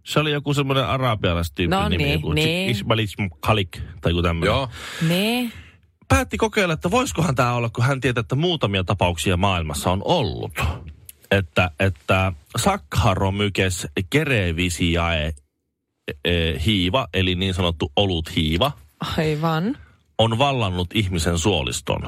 se 0.04 0.20
oli 0.20 0.32
joku 0.32 0.54
semmoinen 0.54 0.86
arabialaistyyppi 0.86 1.76
No 1.76 1.88
nimi, 1.88 2.04
niin, 2.04 2.12
joku 2.12 2.32
niin. 2.32 2.70
Ismail 2.70 3.06
Khalik 3.46 3.78
tai 4.00 4.12
joku 4.12 4.22
tämmöinen. 4.22 4.54
Joo. 4.54 4.68
Ne. 5.08 5.52
Päätti 6.08 6.36
kokeilla, 6.36 6.74
että 6.74 6.90
voisikohan 6.90 7.34
tämä 7.34 7.54
olla, 7.54 7.70
kun 7.70 7.84
hän 7.84 8.00
tietää, 8.00 8.20
että 8.20 8.34
muutamia 8.34 8.84
tapauksia 8.84 9.36
maailmassa 9.36 9.90
on 9.90 10.02
ollut. 10.04 10.52
Että, 11.30 11.70
että 11.80 12.32
Saccharomyces 12.56 13.86
cerevisiae 14.12 15.26
e, 15.26 15.32
hiiva, 16.66 17.08
eli 17.14 17.34
niin 17.34 17.54
sanottu 17.54 17.92
olut 17.96 18.36
hiiva, 18.36 18.72
Aivan. 19.18 19.76
on 20.18 20.38
vallannut 20.38 20.88
ihmisen 20.94 21.38
suoliston 21.38 22.02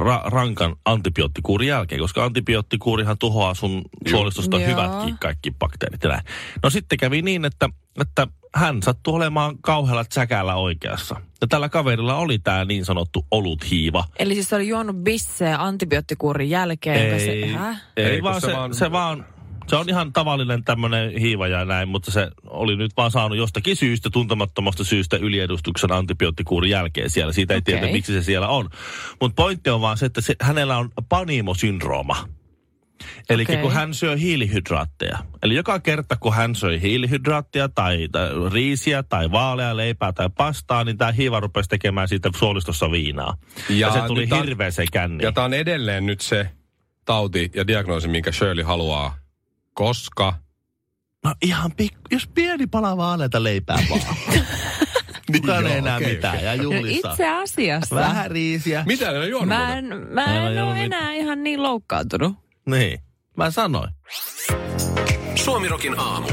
ra- 0.00 0.22
rankan 0.24 0.76
antibioottikuurin 0.84 1.68
jälkeen, 1.68 2.00
koska 2.00 2.24
antibioottikuurihan 2.24 3.18
tuhoaa 3.18 3.54
sun 3.54 3.82
suolistosta 4.10 4.56
Joo. 4.60 4.66
hyvätkin 4.68 5.18
kaikki 5.20 5.50
bakteerit 5.58 6.02
ja 6.02 6.08
näin. 6.10 6.22
No 6.62 6.70
sitten 6.70 6.98
kävi 6.98 7.22
niin, 7.22 7.44
että, 7.44 7.68
että 8.00 8.26
hän 8.54 8.82
sattui 8.82 9.14
olemaan 9.14 9.58
kauhealla 9.60 10.04
tsäkällä 10.04 10.54
oikeassa. 10.54 11.20
Ja 11.40 11.46
tällä 11.46 11.68
kaverilla 11.68 12.16
oli 12.16 12.38
tämä 12.38 12.64
niin 12.64 12.84
sanottu 12.84 13.26
olut 13.30 13.70
hiiva. 13.70 14.04
Eli 14.18 14.34
siis 14.34 14.48
se 14.48 14.56
oli 14.56 14.68
juonut 14.68 14.96
bisseä 14.96 15.62
antibioottikuurin 15.62 16.50
jälkeen. 16.50 17.12
Ei, 17.12 17.20
se, 17.20 17.30
ei, 17.30 17.56
Ei, 17.96 18.22
vaan 18.22 18.40
se 18.40 18.46
se, 18.46 18.52
vaan- 18.52 18.74
se 18.74 18.92
vaan... 18.92 19.26
Se 19.66 19.76
on 19.76 19.88
ihan 19.88 20.12
tavallinen 20.12 20.64
tämmöinen 20.64 21.18
hiiva 21.18 21.48
ja 21.48 21.64
näin, 21.64 21.88
mutta 21.88 22.10
se 22.10 22.30
oli 22.46 22.76
nyt 22.76 22.90
vaan 22.96 23.10
saanut 23.10 23.38
jostakin 23.38 23.76
syystä, 23.76 24.10
tuntemattomasta 24.10 24.84
syystä 24.84 25.16
yliedustuksen 25.16 25.92
antibioottikuurin 25.92 26.70
jälkeen 26.70 27.10
siellä. 27.10 27.32
Siitä 27.32 27.54
ei 27.54 27.58
Okei. 27.58 27.78
tiedä, 27.78 27.92
miksi 27.92 28.12
se 28.12 28.22
siellä 28.22 28.48
on. 28.48 28.70
Mutta 29.20 29.42
pointti 29.42 29.70
on 29.70 29.80
vaan 29.80 29.98
se, 29.98 30.06
että 30.06 30.20
se, 30.20 30.34
hänellä 30.40 30.78
on 30.78 30.90
panimosyndrooma. 31.08 32.28
Eli 33.30 33.42
Okei. 33.42 33.56
kun 33.56 33.72
hän 33.72 33.94
syö 33.94 34.16
hiilihydraatteja. 34.16 35.18
Eli 35.42 35.54
joka 35.54 35.78
kerta, 35.80 36.16
kun 36.16 36.34
hän 36.34 36.54
söi 36.54 36.80
hiilihydraattia 36.80 37.68
tai, 37.68 38.08
tai 38.12 38.28
riisiä 38.52 39.02
tai 39.02 39.30
vaalea 39.32 39.76
leipää 39.76 40.12
tai 40.12 40.30
pastaa, 40.36 40.84
niin 40.84 40.98
tämä 40.98 41.12
hiiva 41.12 41.40
rupesi 41.40 41.68
tekemään 41.68 42.08
siitä 42.08 42.30
suolistossa 42.36 42.90
viinaa. 42.90 43.36
Ja, 43.68 43.76
Ja 43.86 43.92
se 43.92 44.00
tuli 44.06 44.26
tää- 44.26 44.42
hirveä 44.42 44.70
se 44.70 44.84
känni. 44.92 45.24
Ja 45.24 45.32
tämä 45.32 45.44
on 45.44 45.54
edelleen 45.54 46.06
nyt 46.06 46.20
se 46.20 46.50
tauti 47.04 47.50
ja 47.54 47.66
diagnoosi, 47.66 48.08
minkä 48.08 48.32
Shirley 48.32 48.64
haluaa. 48.64 49.23
Koska 49.74 50.34
No 51.24 51.34
ihan 51.42 51.72
pikku, 51.72 52.00
jos 52.10 52.26
pieni 52.34 52.66
pala 52.66 52.96
vaaleita 52.96 53.42
leipää 53.42 53.78
vaan. 53.90 54.02
Kukaan 55.32 55.64
Joo, 55.64 55.72
ei 55.72 55.78
enää 55.78 55.96
okei, 55.96 56.14
mitään. 56.14 56.44
Ja 56.44 56.56
No 56.56 56.62
juhlissa. 56.62 57.10
itse 57.10 57.28
asiassa. 57.28 57.96
Vähän 57.96 58.30
riisiä. 58.30 58.84
mitä 58.86 59.12
ne 59.12 59.34
on 59.34 59.48
Mä 59.48 59.78
en, 59.78 59.84
mä 60.10 60.24
en 60.24 60.34
juonut 60.56 60.58
ole 60.58 60.82
mitään. 60.82 60.84
enää 61.02 61.12
ihan 61.12 61.42
niin 61.42 61.62
loukkaantunut. 61.62 62.36
Niin. 62.66 62.98
Mä 63.36 63.50
sanoin. 63.50 63.90
Suomirokin 65.34 65.98
aamu. 65.98 66.28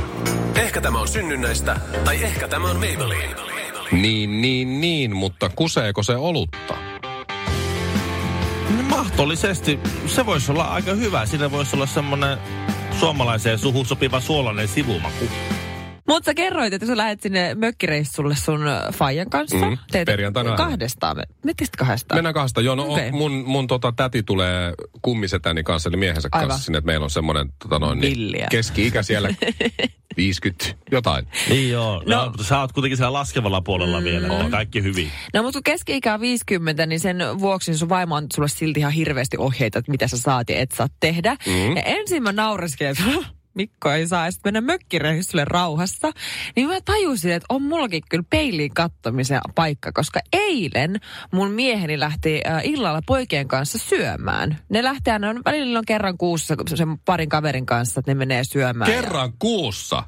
Ehkä 0.56 0.82
tämä 0.82 1.00
on 1.00 1.08
synnynnäistä, 1.08 1.80
tai 2.06 2.24
ehkä 2.24 2.48
tämä 2.48 2.68
on 2.70 2.76
Maybelline. 2.80 3.36
Niin, 3.92 4.42
niin, 4.42 4.82
niin, 4.82 5.16
mutta 5.16 5.50
kuseeko 5.50 6.04
se 6.04 6.16
olutta? 6.16 6.74
Mahdollisesti. 8.90 9.80
Se 10.08 10.26
voisi 10.26 10.52
olla 10.52 10.64
aika 10.64 10.94
hyvä. 10.94 11.26
Siinä 11.26 11.52
voisi 11.52 11.76
olla 11.76 11.86
semmoinen 11.86 12.38
suomalaiseen 13.02 13.60
suhun 13.60 13.86
sopiva 13.86 14.20
suolainen 14.20 14.68
sivumaku. 14.68 15.26
Mutta 16.12 16.26
sä 16.26 16.34
kerroit, 16.34 16.74
että 16.74 16.88
sä 16.88 16.98
lähdet 16.98 17.22
sinne 17.22 17.56
mökkireissulle 17.56 18.36
sun 18.36 18.62
Fajan 18.94 19.30
kanssa. 19.30 19.58
Mm, 19.58 19.78
perjantaina 20.06 20.50
lähden. 20.50 20.66
kahdestaan. 20.66 21.16
Te 21.16 21.66
kahdestaan? 21.78 22.18
Mennään 22.18 22.34
kahdesta. 22.34 22.62
Joo, 22.62 22.76
no 22.76 22.84
Okei. 22.84 23.08
okay. 23.08 23.12
mun, 23.20 23.32
mun 23.32 23.68
tota, 23.68 23.92
täti 23.96 24.24
tulee 24.24 24.74
kummisetäni 25.02 25.64
kanssa, 25.64 25.90
eli 25.90 25.98
miehensä 25.98 26.30
Aivan. 26.32 26.48
kanssa 26.50 26.66
sinne, 26.66 26.78
että 26.78 26.86
meillä 26.86 27.04
on 27.04 27.10
semmoinen 27.10 27.50
tota 27.64 27.80
noin, 27.80 28.00
niin, 28.00 28.46
keski-ikä 28.50 29.04
siellä 29.04 29.30
50 30.18 30.66
jotain. 30.92 31.28
Niin 31.50 31.72
joo. 31.72 32.04
No. 32.06 32.16
No, 32.16 32.26
mutta 32.26 32.44
sä 32.44 32.60
oot 32.60 32.72
kuitenkin 32.72 32.98
siellä 32.98 33.14
laskevalla 33.14 33.62
puolella 33.62 34.00
mm. 34.00 34.04
vielä. 34.04 34.28
On 34.34 34.52
kaikki 34.52 34.84
hyvin. 34.84 35.12
No 35.34 35.44
mutta 35.44 35.58
kun 35.58 35.64
keski-ikä 35.64 36.14
on 36.14 36.22
50, 36.22 36.86
niin 36.86 37.00
sen 37.00 37.18
vuoksi 37.40 37.78
sun 37.78 37.90
vaimo 37.90 38.16
on 38.16 38.28
sulle 38.36 38.48
silti 38.48 38.80
ihan 38.80 38.92
hirveästi 38.94 39.38
ohjeita, 39.38 39.80
että 39.80 39.92
mitä 39.92 40.08
sä 40.08 40.18
saat 40.18 40.50
ja 40.50 40.56
et 40.56 40.72
saa 40.72 40.88
tehdä. 41.00 41.36
Mm. 41.48 41.76
Ja 41.76 41.82
ensin 41.86 42.24
mä 42.24 42.32
naureskelin, 42.32 42.92
että 42.92 43.04
"Huh, 43.04 43.26
Mikko 43.54 43.92
ei 43.92 44.08
saa 44.08 44.32
sitten 44.32 44.54
mennä 44.54 44.74
mökkireissulle 44.74 45.46
rauhassa. 45.46 46.12
Niin 46.56 46.68
mä 46.68 46.82
tajusin, 46.86 47.32
että 47.32 47.46
on 47.50 47.62
mullakin 47.62 48.04
kyllä 48.10 48.24
peiliin 48.30 48.74
kattomisen 48.74 49.42
paikka, 49.56 49.92
koska 49.92 50.20
eilen 50.34 51.00
mun 51.32 51.52
mieheni 51.52 52.00
lähti 52.00 52.42
äh, 52.48 52.66
illalla 52.66 53.02
poikien 53.06 53.48
kanssa 53.48 53.78
syömään. 53.78 54.60
Ne 54.70 54.84
lähtee 54.84 55.14
aina, 55.14 55.36
välillä 55.46 55.80
on 55.80 55.86
kerran 55.86 56.18
kuussa 56.18 56.56
sen 56.76 57.00
parin 57.00 57.30
kaverin 57.30 57.66
kanssa, 57.66 58.00
että 58.00 58.12
ne 58.12 58.16
menee 58.16 58.44
syömään. 58.44 58.92
Kerran 58.92 59.34
kuussa. 59.40 60.04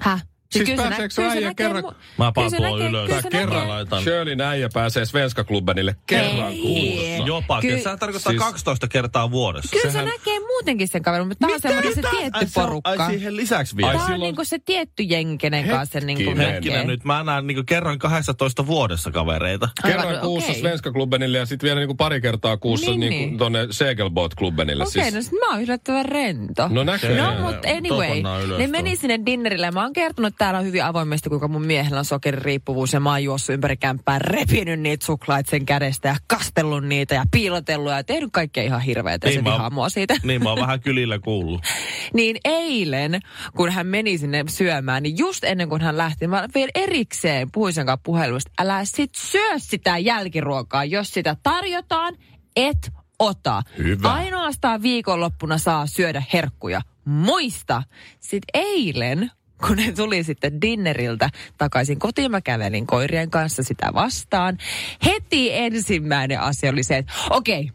Häh? 0.00 0.31
Siis 0.52 0.68
kyllä 0.70 0.82
pääseekö 0.82 1.14
se 1.14 1.22
äijä 1.24 1.48
näkee 1.48 1.66
kerran- 1.66 1.84
mu- 1.84 1.94
Mä 2.18 2.32
näkee- 2.36 2.88
ylös. 2.88 3.06
kyllä 3.08 3.22
kerran 3.30 3.48
näkee- 3.56 3.68
laitan. 3.68 4.02
Shirleyn 4.02 4.40
äijä 4.40 4.68
pääsee 4.74 5.04
Svenska 5.04 5.44
Klubbenille 5.44 5.96
kerran 6.06 6.52
Ei. 6.52 6.62
kuussa. 6.62 7.26
Jopa. 7.26 7.60
Ky- 7.60 7.68
Kyllä. 7.68 7.82
Sehän 7.82 7.98
tarkoittaa 7.98 8.32
siis- 8.32 8.42
12 8.42 8.88
kertaa 8.88 9.30
vuodessa. 9.30 9.70
Kyllä 9.70 9.92
Sehän- 9.92 10.06
se 10.06 10.12
näkee 10.18 10.38
muutenkin 10.40 10.88
sen 10.88 11.02
kaverin, 11.02 11.28
mutta 11.28 11.46
tämä 11.46 11.54
on 11.54 11.60
semmoinen 11.60 11.94
se 11.94 12.00
tietty 12.00 12.30
Ai, 12.38 12.42
on- 12.44 12.50
porukka. 12.54 12.90
Ai 12.90 13.10
siihen 13.10 13.36
lisäksi 13.36 13.76
vielä. 13.76 13.88
Ai 13.88 13.94
Tämä 13.94 14.04
on 14.04 14.12
silloin- 14.12 14.28
niinku 14.28 14.44
se 14.44 14.58
tietty 14.58 15.02
jengi, 15.02 15.38
kenen 15.38 15.68
kanssa 15.68 16.00
se 16.00 16.06
niinku 16.06 16.30
Hetkinen. 16.30 16.54
Näkee. 16.54 16.84
nyt, 16.84 17.04
mä 17.04 17.22
näen 17.24 17.46
niinku 17.46 17.62
kerran 17.66 17.98
12 17.98 18.66
vuodessa 18.66 19.10
kavereita. 19.10 19.68
Kerran 19.86 20.06
Aivan, 20.06 20.20
kuussa 20.20 20.50
okei. 20.50 20.60
Svenska 20.60 20.92
Klubbenille 20.92 21.38
ja 21.38 21.46
sitten 21.46 21.66
vielä 21.66 21.80
niinku 21.80 21.94
pari 21.94 22.20
kertaa 22.20 22.56
kuussa 22.56 22.90
Niin, 22.90 23.00
niinku 23.00 23.16
niin. 23.26 23.38
tonne 23.38 23.66
Segelboat 23.70 24.34
Klubbenille. 24.34 24.84
Okei, 24.84 25.02
siis. 25.02 25.14
no 25.14 25.22
sit 25.22 25.32
mä 25.32 25.50
oon 25.52 25.62
yllättävän 25.62 26.04
rento. 26.04 26.68
No 26.68 26.84
näköjään. 26.84 27.34
No, 27.42 27.46
mutta 27.50 27.68
anyway, 27.68 28.22
ne 28.58 28.66
meni 28.66 28.96
sinne 28.96 29.20
dinnerille. 29.26 29.70
Mä 29.70 29.82
oon 29.82 29.92
kertonut 29.92 30.34
täällä 30.42 30.60
hyvin 30.60 30.84
avoimesti, 30.84 31.28
kuinka 31.28 31.48
mun 31.48 31.66
miehellä 31.66 31.98
on 31.98 32.04
sokeririippuvuus 32.04 32.92
ja 32.92 33.00
mä 33.00 33.10
oon 33.10 33.24
juossut 33.24 33.54
ympäri 33.54 33.76
kämppää, 33.76 34.18
repinyt 34.18 34.80
niitä 34.80 35.06
suklaat 35.06 35.46
sen 35.46 35.66
kädestä 35.66 36.08
ja 36.08 36.16
kastellut 36.26 36.84
niitä 36.84 37.14
ja 37.14 37.24
piilotellut 37.30 37.92
ja 37.92 38.04
tehnyt 38.04 38.30
kaikkea 38.32 38.64
ihan 38.64 38.80
hirveätä 38.80 39.26
ja 39.26 39.30
Niin 39.30 39.38
se 39.38 39.42
mä 39.42 39.48
oon- 39.48 39.58
vihaa 39.58 39.70
mua 39.70 39.88
siitä. 39.88 40.14
Niin 40.22 40.42
mä 40.42 40.48
oon 40.48 40.60
vähän 40.60 40.80
kylillä 40.80 41.18
kuullut. 41.18 41.62
Niin 42.14 42.36
eilen, 42.44 43.20
kun 43.56 43.70
hän 43.70 43.86
meni 43.86 44.18
sinne 44.18 44.44
syömään, 44.48 45.02
niin 45.02 45.18
just 45.18 45.44
ennen 45.44 45.68
kuin 45.68 45.82
hän 45.82 45.96
lähti, 45.98 46.26
mä 46.26 46.48
vielä 46.54 46.70
erikseen 46.74 47.48
puhuin 47.52 47.72
sen 47.72 47.86
kanssa 47.86 48.02
puhelusta, 48.04 48.50
älä 48.58 48.84
sit 48.84 49.14
syö 49.14 49.58
sitä 49.58 49.98
jälkiruokaa, 49.98 50.84
jos 50.84 51.10
sitä 51.10 51.36
tarjotaan, 51.42 52.14
et 52.56 52.90
ota. 53.18 53.62
Hyvä. 53.78 54.12
Ainoastaan 54.12 54.82
viikonloppuna 54.82 55.58
saa 55.58 55.86
syödä 55.86 56.22
herkkuja. 56.32 56.80
Muista, 57.04 57.82
sit 58.20 58.42
eilen, 58.54 59.30
kun 59.66 59.76
ne 59.76 59.92
tuli 59.92 60.24
sitten 60.24 60.60
dinneriltä 60.60 61.30
takaisin 61.58 61.98
kotiin, 61.98 62.30
mä 62.30 62.40
kävelin 62.40 62.86
koirien 62.86 63.30
kanssa 63.30 63.62
sitä 63.62 63.90
vastaan. 63.94 64.58
Heti 65.04 65.54
ensimmäinen 65.54 66.40
asia 66.40 66.70
oli 66.70 66.82
se, 66.82 66.96
että 66.96 67.12
okei, 67.30 67.70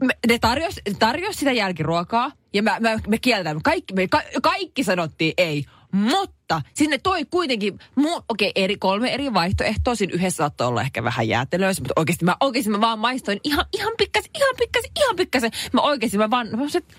me, 0.00 0.14
ne 0.28 0.38
tarjos, 0.38 0.74
tarjos 0.98 1.36
sitä 1.36 1.52
jälkiruokaa 1.52 2.30
ja 2.52 2.62
mä, 2.62 2.76
mä, 2.80 2.98
me 3.08 3.18
kieltämme. 3.18 3.60
Kaikki, 3.64 3.94
me, 3.94 4.08
ka, 4.08 4.22
kaikki 4.42 4.84
sanottiin 4.84 5.34
ei. 5.36 5.64
Mutta 5.92 6.62
sinne 6.74 6.98
toi 6.98 7.24
kuitenkin, 7.24 7.78
okei, 8.28 8.52
eri, 8.54 8.76
kolme 8.76 9.14
eri 9.14 9.34
vaihtoehtoa. 9.34 9.94
Siinä 9.94 10.14
yhdessä 10.14 10.36
saattoi 10.36 10.66
olla 10.66 10.82
ehkä 10.82 11.04
vähän 11.04 11.28
jäätelöä, 11.28 11.72
mutta 11.78 11.92
oikeasti 11.96 12.24
mä, 12.24 12.36
oikeasti 12.40 12.70
mä 12.70 12.80
vaan 12.80 12.98
maistoin 12.98 13.40
ihan, 13.44 13.64
ihan 13.72 13.92
pikkasen, 13.98 14.30
ihan 14.34 14.54
pikkasen, 14.58 14.90
ihan 14.96 15.16
pikkasen. 15.16 15.50
Mä 15.72 15.80
oikeasti 15.80 16.18
mä 16.18 16.30
vaan, 16.30 16.48
mä 16.50 16.68
sanoin, 16.68 16.94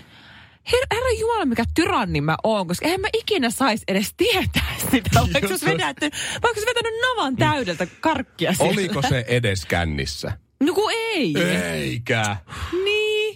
Her, 0.72 0.79
herra 0.91 1.12
Jumala, 1.19 1.45
mikä 1.45 1.63
tyranni 1.75 2.22
mä 2.22 2.38
oon, 2.43 2.67
koska 2.67 2.86
eihän 2.86 3.01
mä 3.01 3.07
ikinä 3.13 3.50
sais 3.50 3.84
edes 3.88 4.13
tietää 4.17 4.75
sitä, 4.91 5.10
vaikka 5.34 5.57
se 5.57 5.65
vedätty, 5.65 6.10
vaikka 6.43 6.60
se 6.60 6.65
vetänyt 6.65 6.93
navan 7.01 7.36
täydeltä 7.36 7.88
karkkia 8.00 8.53
sieltä. 8.53 8.74
Oliko 8.74 9.01
se 9.01 9.25
edes 9.27 9.65
kännissä? 9.65 10.31
No 10.60 10.74
kun 10.74 10.91
ei. 10.91 11.34
Eikä. 11.74 12.38
Niin. 12.84 13.36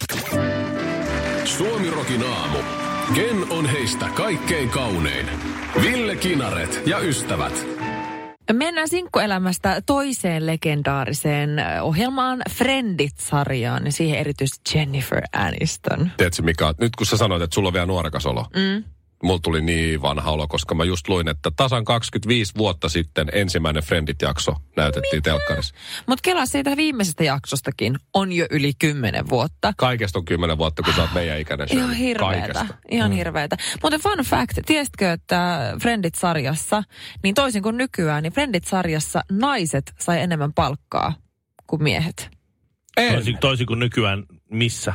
Suomirokin 1.44 2.22
aamu. 2.22 2.58
Ken 3.14 3.50
on 3.50 3.66
heistä 3.66 4.08
kaikkein 4.14 4.68
kaunein? 4.68 5.26
Ville 5.82 6.16
Kinaret 6.16 6.82
ja 6.86 6.98
ystävät. 6.98 7.69
Mennään 8.52 8.88
sinkkuelämästä 8.88 9.82
toiseen 9.86 10.46
legendaariseen 10.46 11.50
ohjelmaan 11.82 12.42
Friendit-sarjaan 12.50 13.86
ja 13.86 13.92
siihen 13.92 14.18
erityisesti 14.18 14.78
Jennifer 14.78 15.22
Aniston. 15.32 16.10
Tiedätkö 16.16 16.42
Mika, 16.42 16.74
nyt 16.80 16.96
kun 16.96 17.06
sä 17.06 17.16
sanoit, 17.16 17.42
että 17.42 17.54
sulla 17.54 17.68
on 17.68 17.72
vielä 17.72 17.86
nuorekas 17.86 18.26
olo. 18.26 18.46
Mm. 18.56 18.84
Mulla 19.22 19.40
tuli 19.42 19.60
niin 19.60 20.02
vanha 20.02 20.30
olo, 20.30 20.48
koska 20.48 20.74
mä 20.74 20.84
just 20.84 21.08
luin, 21.08 21.28
että 21.28 21.50
tasan 21.56 21.84
25 21.84 22.52
vuotta 22.58 22.88
sitten 22.88 23.28
ensimmäinen 23.32 23.82
Friendit-jakso 23.82 24.56
näytettiin 24.76 25.22
telkkarissa. 25.22 25.74
Mutta 26.06 26.22
kelaa 26.22 26.46
siitä 26.46 26.76
viimeisestä 26.76 27.24
jaksostakin 27.24 27.98
on 28.14 28.32
jo 28.32 28.46
yli 28.50 28.72
10 28.78 29.28
vuotta. 29.28 29.72
Kaikesta 29.76 30.18
on 30.18 30.24
10 30.24 30.58
vuotta, 30.58 30.82
kun 30.82 30.94
sä 30.94 31.02
oot 31.02 31.14
meidän 31.14 31.40
ikäinen. 31.40 31.68
Shirley. 31.68 31.84
Ihan 31.84 31.96
hirveetä. 31.96 32.54
Kaikesta. 32.54 32.74
Ihan 32.90 33.10
mm. 33.10 33.16
hirveetä. 33.16 33.56
Mutta 33.82 33.98
fun 33.98 34.24
fact, 34.24 34.58
tiesitkö, 34.66 35.12
että 35.12 35.72
Friendit-sarjassa, 35.82 36.82
niin 37.22 37.34
toisin 37.34 37.62
kuin 37.62 37.76
nykyään, 37.76 38.22
niin 38.22 38.32
Friendit-sarjassa 38.32 39.20
naiset 39.32 39.92
sai 39.98 40.20
enemmän 40.20 40.52
palkkaa 40.52 41.14
kuin 41.66 41.82
miehet. 41.82 42.30
Toisin, 43.10 43.38
toisin 43.38 43.66
kuin 43.66 43.78
nykyään 43.78 44.24
missä? 44.50 44.94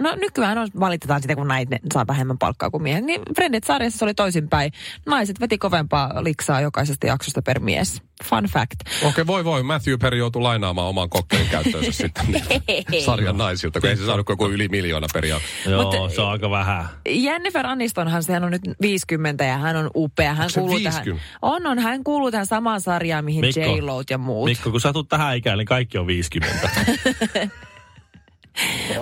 No 0.00 0.14
nykyään 0.14 0.58
on, 0.58 0.68
valitetaan 0.80 1.22
sitä, 1.22 1.36
kun 1.36 1.48
näitä 1.48 1.78
saa 1.94 2.06
vähemmän 2.06 2.38
palkkaa 2.38 2.70
kuin 2.70 2.82
miehet. 2.82 3.04
Niin 3.04 3.20
Friendit-sarjassa 3.34 3.98
se 3.98 4.04
oli 4.04 4.14
toisinpäin. 4.14 4.72
Naiset 5.06 5.40
veti 5.40 5.58
kovempaa 5.58 6.24
liksaa 6.24 6.60
jokaisesta 6.60 7.06
jaksosta 7.06 7.42
per 7.42 7.60
mies. 7.60 8.02
Fun 8.24 8.44
fact. 8.44 8.80
Okei, 8.80 9.08
okay, 9.08 9.26
voi 9.26 9.44
voi. 9.44 9.62
Matthew 9.62 9.94
Perry 10.00 10.18
joutui 10.18 10.42
lainaamaan 10.42 10.88
oman 10.88 11.10
kokkelin 11.10 11.48
käyttöönsä 11.48 11.92
sitten 12.02 12.42
niin 12.90 13.04
sarjan 13.04 13.38
naisilta, 13.38 13.80
kun 13.80 13.90
ei 13.90 13.96
se 13.96 14.06
saanut 14.06 14.26
kuin 14.26 14.52
yli 14.52 14.68
miljoona 14.68 15.06
per 15.12 15.24
jakso. 15.26 15.70
Joo, 15.70 15.82
Mut- 15.82 16.14
se 16.14 16.20
on 16.20 16.30
aika 16.30 16.50
vähän. 16.50 16.88
Jennifer 17.08 17.66
Anistonhan, 17.66 18.22
sehän 18.22 18.44
on 18.44 18.50
nyt 18.50 18.62
50 18.80 19.44
ja 19.44 19.58
hän 19.58 19.76
on 19.76 19.90
upea. 19.94 20.34
Hän 20.34 20.40
Onko 20.40 20.50
se 20.50 20.60
kuuluu 20.60 20.76
50? 20.76 21.04
tähän, 21.04 21.20
on, 21.42 21.66
on, 21.66 21.78
hän 21.78 22.04
kuuluu 22.04 22.30
tähän 22.30 22.46
samaan 22.46 22.80
sarjaan, 22.80 23.24
mihin 23.24 23.40
Mikko. 23.40 23.60
j 23.60 24.04
ja 24.10 24.18
muut. 24.18 24.44
Mikko, 24.44 24.70
kun 24.70 24.80
sä 24.80 24.92
tähän 25.08 25.36
ikään, 25.36 25.58
niin 25.58 25.66
kaikki 25.66 25.98
on 25.98 26.06
50. 26.06 26.70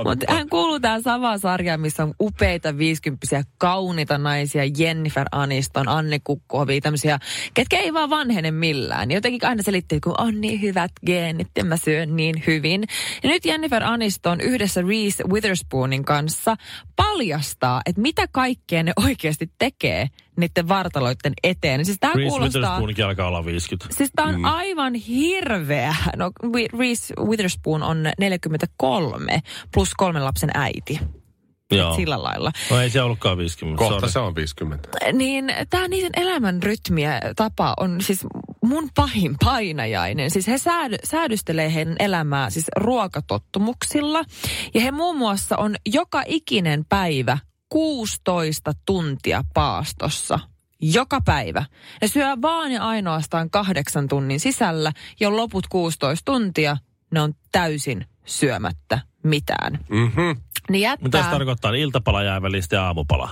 Mutta 0.04 0.26
hän 0.28 0.48
kuuluu 0.48 0.80
tähän 0.80 1.02
samaan 1.02 1.38
sarjaan, 1.38 1.80
missä 1.80 2.02
on 2.02 2.14
upeita 2.20 2.78
50 2.78 3.44
kauniita 3.58 4.18
naisia, 4.18 4.62
Jennifer 4.78 5.26
Aniston, 5.32 5.88
Anne 5.88 6.20
Kukkohovi, 6.24 6.80
tämmöisiä, 6.80 7.18
ketkä 7.54 7.78
ei 7.78 7.92
vaan 7.92 8.10
vanhene 8.10 8.50
millään. 8.50 9.10
Jotenkin 9.10 9.48
aina 9.48 9.62
selitti, 9.62 10.00
kun 10.00 10.14
on 10.18 10.40
niin 10.40 10.60
hyvät 10.60 10.92
geenit 11.06 11.48
ja 11.56 11.64
mä 11.64 11.76
syön 11.76 12.16
niin 12.16 12.42
hyvin. 12.46 12.84
Ja 13.22 13.28
nyt 13.28 13.44
Jennifer 13.44 13.84
Aniston 13.84 14.40
yhdessä 14.40 14.82
Reese 14.82 15.24
Witherspoonin 15.24 16.04
kanssa 16.04 16.56
paljastaa, 16.96 17.80
että 17.86 18.00
mitä 18.00 18.26
kaikkea 18.32 18.82
ne 18.82 18.92
oikeasti 18.96 19.50
tekee 19.58 20.08
niiden 20.36 20.68
vartaloiden 20.68 21.32
eteen. 21.42 21.84
Siis 21.84 21.96
tämä 22.00 22.12
Reese 22.14 22.28
kuulostaa... 22.28 22.80
Alkaa 23.06 23.28
olla 23.28 23.44
50. 23.44 23.96
Siis 23.96 24.10
tämä 24.16 24.28
on 24.28 24.38
mm. 24.38 24.44
aivan 24.44 24.94
hirveä. 24.94 25.94
No, 26.16 26.30
Reese 26.78 27.14
Witherspoon 27.20 27.82
on 27.82 28.06
43 28.18 29.40
plus 29.74 29.94
kolmen 29.94 30.24
lapsen 30.24 30.50
äiti. 30.54 31.00
Joo. 31.72 31.96
Sillä 31.96 32.22
lailla. 32.22 32.52
No 32.70 32.80
ei 32.80 32.90
se 32.90 33.02
ollutkaan 33.02 33.38
50. 33.38 33.78
Kohta 33.78 34.00
sorry. 34.00 34.12
se 34.12 34.18
on 34.18 34.34
50. 34.34 34.88
Niin 35.12 35.52
tämä 35.70 35.88
niiden 35.88 36.12
elämän 36.16 36.62
rytmiä 36.62 37.20
tapa 37.36 37.74
on 37.80 38.00
siis 38.00 38.26
mun 38.62 38.88
pahin 38.94 39.36
painajainen. 39.44 40.30
Siis 40.30 40.46
he 40.46 40.58
säädy, 40.58 40.96
säädystelee 41.04 41.74
heidän 41.74 41.96
elämää 41.98 42.50
siis 42.50 42.66
ruokatottumuksilla. 42.76 44.24
Ja 44.74 44.80
he 44.80 44.90
muun 44.90 45.16
muassa 45.16 45.56
on 45.56 45.76
joka 45.86 46.22
ikinen 46.26 46.84
päivä 46.84 47.38
16 47.68 48.72
tuntia 48.86 49.42
paastossa. 49.54 50.38
Joka 50.80 51.20
päivä. 51.24 51.64
Ne 52.02 52.08
syö 52.08 52.36
vaan 52.42 52.72
ja 52.72 52.84
ainoastaan 52.88 53.50
kahdeksan 53.50 54.08
tunnin 54.08 54.40
sisällä, 54.40 54.92
jo 55.20 55.36
loput 55.36 55.66
16 55.68 56.32
tuntia 56.32 56.76
ne 57.10 57.20
on 57.20 57.34
täysin 57.52 58.06
syömättä 58.24 58.98
mitään. 59.22 59.78
Mhm. 59.88 60.40
Niin 60.70 60.82
jättää... 60.82 61.04
Mitä 61.06 61.22
se 61.22 61.30
tarkoittaa? 61.30 61.74
Iltapala 61.74 62.22
jää 62.22 62.42
välistä 62.42 62.76
ja 62.76 62.84
aamupala. 62.86 63.30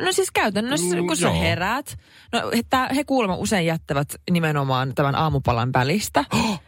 No 0.00 0.12
siis 0.12 0.30
käytännössä, 0.30 0.96
Mm, 0.96 1.06
kun 1.06 1.16
sä 1.16 1.26
joo. 1.26 1.40
heräät, 1.40 1.98
no 2.32 2.40
he, 2.56 2.62
tää, 2.70 2.88
he 2.96 3.04
kuulemma 3.04 3.36
usein 3.36 3.66
jättävät 3.66 4.08
nimenomaan 4.30 4.94
tämän 4.94 5.14
aamupalan 5.14 5.72
välistä. 5.72 6.24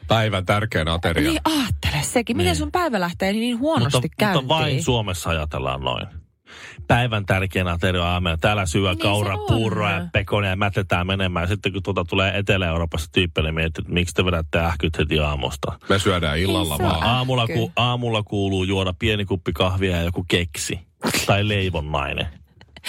Päivän 0.09 0.47
tärkein 0.47 0.89
ateria. 0.89 1.31
Niin 1.31 1.41
ajattele 1.45 2.03
sekin, 2.03 2.37
miten 2.37 2.57
sun 2.57 2.73
päivä 2.73 3.01
lähtee 3.01 3.33
niin 3.33 3.59
huonosti 3.59 3.97
mutta, 3.99 4.09
käyntiin. 4.19 4.45
mutta 4.45 4.55
vain 4.63 4.83
Suomessa 4.83 5.31
ajatellaan 5.31 5.81
noin. 5.81 6.07
Päivän 6.87 7.27
tärkein 7.27 7.69
ateria 7.69 8.05
aamena. 8.05 8.37
Täällä 8.37 8.67
syö 8.67 8.91
Niin 8.91 8.99
kaura, 8.99 9.37
puuroa 9.49 9.91
ja 9.91 10.07
pekonia 10.13 10.51
ja 10.51 10.57
mätetään 10.57 11.07
menemään. 11.07 11.49
Sitten 11.49 11.73
kun 11.73 11.83
tuota 11.83 12.05
tulee 12.05 12.39
Etelä-Euroopassa 12.39 13.13
tyyppille 13.13 13.53
miettii, 13.53 13.83
että 13.83 13.93
miksi 13.93 14.15
te 14.15 14.25
vedätte 14.25 14.59
ähkyt 14.59 14.99
heti 14.99 15.19
aamusta. 15.19 15.73
Me 15.89 15.99
syödään 15.99 16.39
illalla 16.39 16.79
vaan. 16.79 17.03
Aamulla, 17.03 17.47
ku, 17.47 17.73
aamulla 17.77 18.23
kuuluu 18.23 18.65
juoda 18.65 18.95
pieni 18.99 19.25
kuppi 19.25 19.53
kahvia 19.53 19.97
ja 19.97 20.03
joku 20.03 20.25
keksi. 20.29 20.79
Tai 21.27 21.49
leivonnainen. 21.49 22.27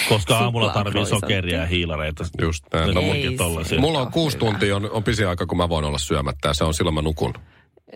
Koska 0.09 0.37
aamulla 0.37 0.73
tarvii 0.73 1.05
sokeria 1.05 1.59
ja 1.59 1.65
hiilareita. 1.65 2.25
Just 2.41 2.65
näin. 2.73 2.95
No, 2.95 3.01
No, 3.75 3.81
mulla 3.81 3.99
on 3.99 4.11
kuusi 4.11 4.37
tuntia, 4.37 4.75
on, 4.75 4.91
on 4.91 5.03
pisin 5.03 5.27
aika, 5.27 5.45
kun 5.45 5.57
mä 5.57 5.69
voin 5.69 5.85
olla 5.85 5.97
syömättä 5.97 6.47
ja 6.47 6.53
se 6.53 6.63
on 6.63 6.73
silloin 6.73 6.93
mä 6.93 7.01
nukun. 7.01 7.33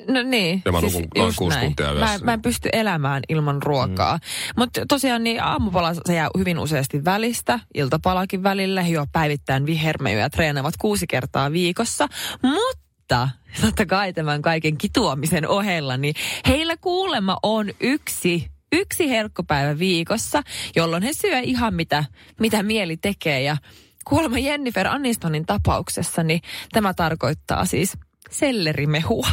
No 0.08 0.24
niin. 0.24 0.62
Ja 0.66 0.72
mä 0.72 0.82
nukun 0.82 1.08
noin 1.16 1.26
just 1.28 1.38
kuusi 1.38 1.58
näin. 1.58 1.68
tuntia 1.68 1.94
Mä, 1.94 2.00
yössä. 2.00 2.26
mä 2.26 2.34
en 2.34 2.42
pysty 2.42 2.70
elämään 2.74 3.24
ilman 3.30 3.64
ruokaa. 3.64 4.16
Mm. 4.18 4.22
Mutta 4.58 4.82
tosiaan 4.88 5.24
niin 5.24 5.44
aamupala 5.44 5.94
se 5.94 6.14
jää 6.14 6.30
hyvin 6.38 6.60
useasti 6.60 7.06
välistä, 7.06 7.60
iltapalakin 7.74 8.44
välillä. 8.44 8.84
He 8.84 8.90
juo 8.90 9.06
päivittäin 9.12 9.66
vihermejä 9.66 10.20
ja 10.20 10.30
treenaavat 10.30 10.78
kuusi 10.78 11.08
kertaa 11.08 11.52
viikossa. 11.52 12.08
Mutta 12.44 13.30
totta 13.62 13.86
kai 13.86 14.14
tämän 14.14 14.42
kaiken 14.42 14.78
kituamisen 14.78 15.48
ohella, 15.48 15.98
niin 15.98 16.16
heillä 16.48 16.78
kuulemma 16.78 17.38
on 17.44 17.70
yksi 17.80 18.48
yksi 18.72 19.10
herkkupäivä 19.10 19.80
viikossa, 19.80 20.42
jolloin 20.76 21.04
he 21.04 21.14
syö 21.14 21.40
ihan 21.40 21.74
mitä, 21.74 22.06
mitä 22.40 22.64
mieli 22.64 22.98
tekee. 22.98 23.42
Ja 23.42 23.58
kuulemma 24.06 24.40
Jennifer 24.40 24.88
Anistonin 24.88 25.46
tapauksessa, 25.46 26.24
niin 26.24 26.42
tämä 26.72 26.94
tarkoittaa 26.94 27.66
siis 27.66 27.98
sellerimehua. 28.32 29.28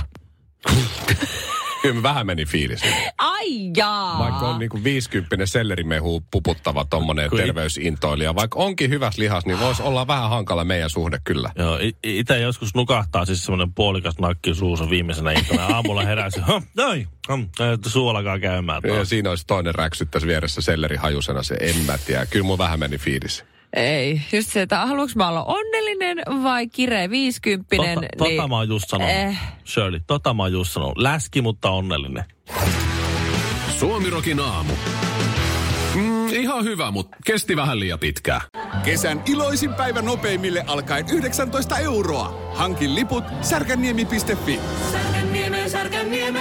Kyllä 1.82 2.02
vähän 2.02 2.26
meni 2.26 2.44
fiilis. 2.44 2.80
Ai 3.18 3.70
jaa. 3.76 4.18
Vaikka 4.18 4.48
on 4.48 4.58
niinku 4.58 4.84
50 4.84 5.46
sellerimehu 5.46 6.22
puputtava 6.30 6.84
tommonen 6.84 7.30
Kui- 7.30 7.36
terveysintoilija. 7.40 8.34
Vaikka 8.34 8.58
onkin 8.58 8.90
hyväs 8.90 9.18
lihas, 9.18 9.46
niin 9.46 9.60
voisi 9.60 9.82
olla 9.82 10.06
vähän 10.06 10.30
hankala 10.30 10.64
meidän 10.64 10.90
suhde 10.90 11.20
kyllä. 11.24 11.50
Joo, 11.58 11.78
itse 12.04 12.40
joskus 12.40 12.74
nukahtaa 12.74 13.24
siis 13.24 13.44
semmoinen 13.44 13.74
puolikas 13.74 14.18
nakki 14.18 14.54
suussa 14.54 14.90
viimeisenä 14.90 15.32
iltana. 15.32 15.62
ja 15.68 15.74
Aamulla 15.74 16.02
heräsi, 16.02 16.40
"Hah, 16.40 16.62
noin, 16.76 17.08
hm, 17.28 17.42
alkaa 18.10 18.38
käymään. 18.38 18.80
Ja 18.84 18.94
taas." 18.94 19.08
siinä 19.08 19.30
olisi 19.30 19.46
toinen 19.46 19.74
räksyttäisi 19.74 20.26
vieressä 20.26 20.60
sellerihajusena, 20.60 21.42
se 21.42 21.56
en 21.60 21.76
mä 21.76 21.98
tiedä. 21.98 22.26
Kyllä 22.26 22.46
mun 22.46 22.58
vähän 22.58 22.80
meni 22.80 22.98
fiilis. 22.98 23.44
Ei, 23.76 24.20
just 24.32 24.52
se, 24.52 24.62
että 24.62 24.86
haluanko 24.86 25.12
mä 25.16 25.28
olla 25.28 25.44
onnellinen 25.44 26.18
vai 26.42 26.66
kireä 26.68 27.10
viisikymppinen. 27.10 27.94
Tota, 27.94 28.06
tota 28.18 28.48
mä 28.48 28.56
oon 28.56 28.68
just 28.68 28.88
sanonut, 28.88 29.14
Eh. 29.14 29.38
Shirley, 29.64 30.00
tota 30.06 30.34
mä 30.34 30.42
oon 30.42 30.52
just 30.52 30.72
sanonut. 30.72 30.98
Läski, 30.98 31.42
mutta 31.42 31.70
onnellinen. 31.70 32.24
Suomirokin 33.78 34.40
aamu. 34.40 34.72
Mm, 35.94 36.28
ihan 36.28 36.64
hyvä, 36.64 36.90
mutta 36.90 37.16
kesti 37.26 37.56
vähän 37.56 37.80
liian 37.80 37.98
pitkään. 37.98 38.40
Kesän 38.84 39.22
iloisin 39.26 39.74
päivä 39.74 40.02
nopeimille 40.02 40.64
alkaen 40.66 41.04
19 41.12 41.78
euroa. 41.78 42.52
Hankin 42.54 42.94
liput 42.94 43.24
särkänniemi.fi. 43.40 44.60
Särkänniemi, 44.92 45.70
Särkänniemi. 45.70 46.40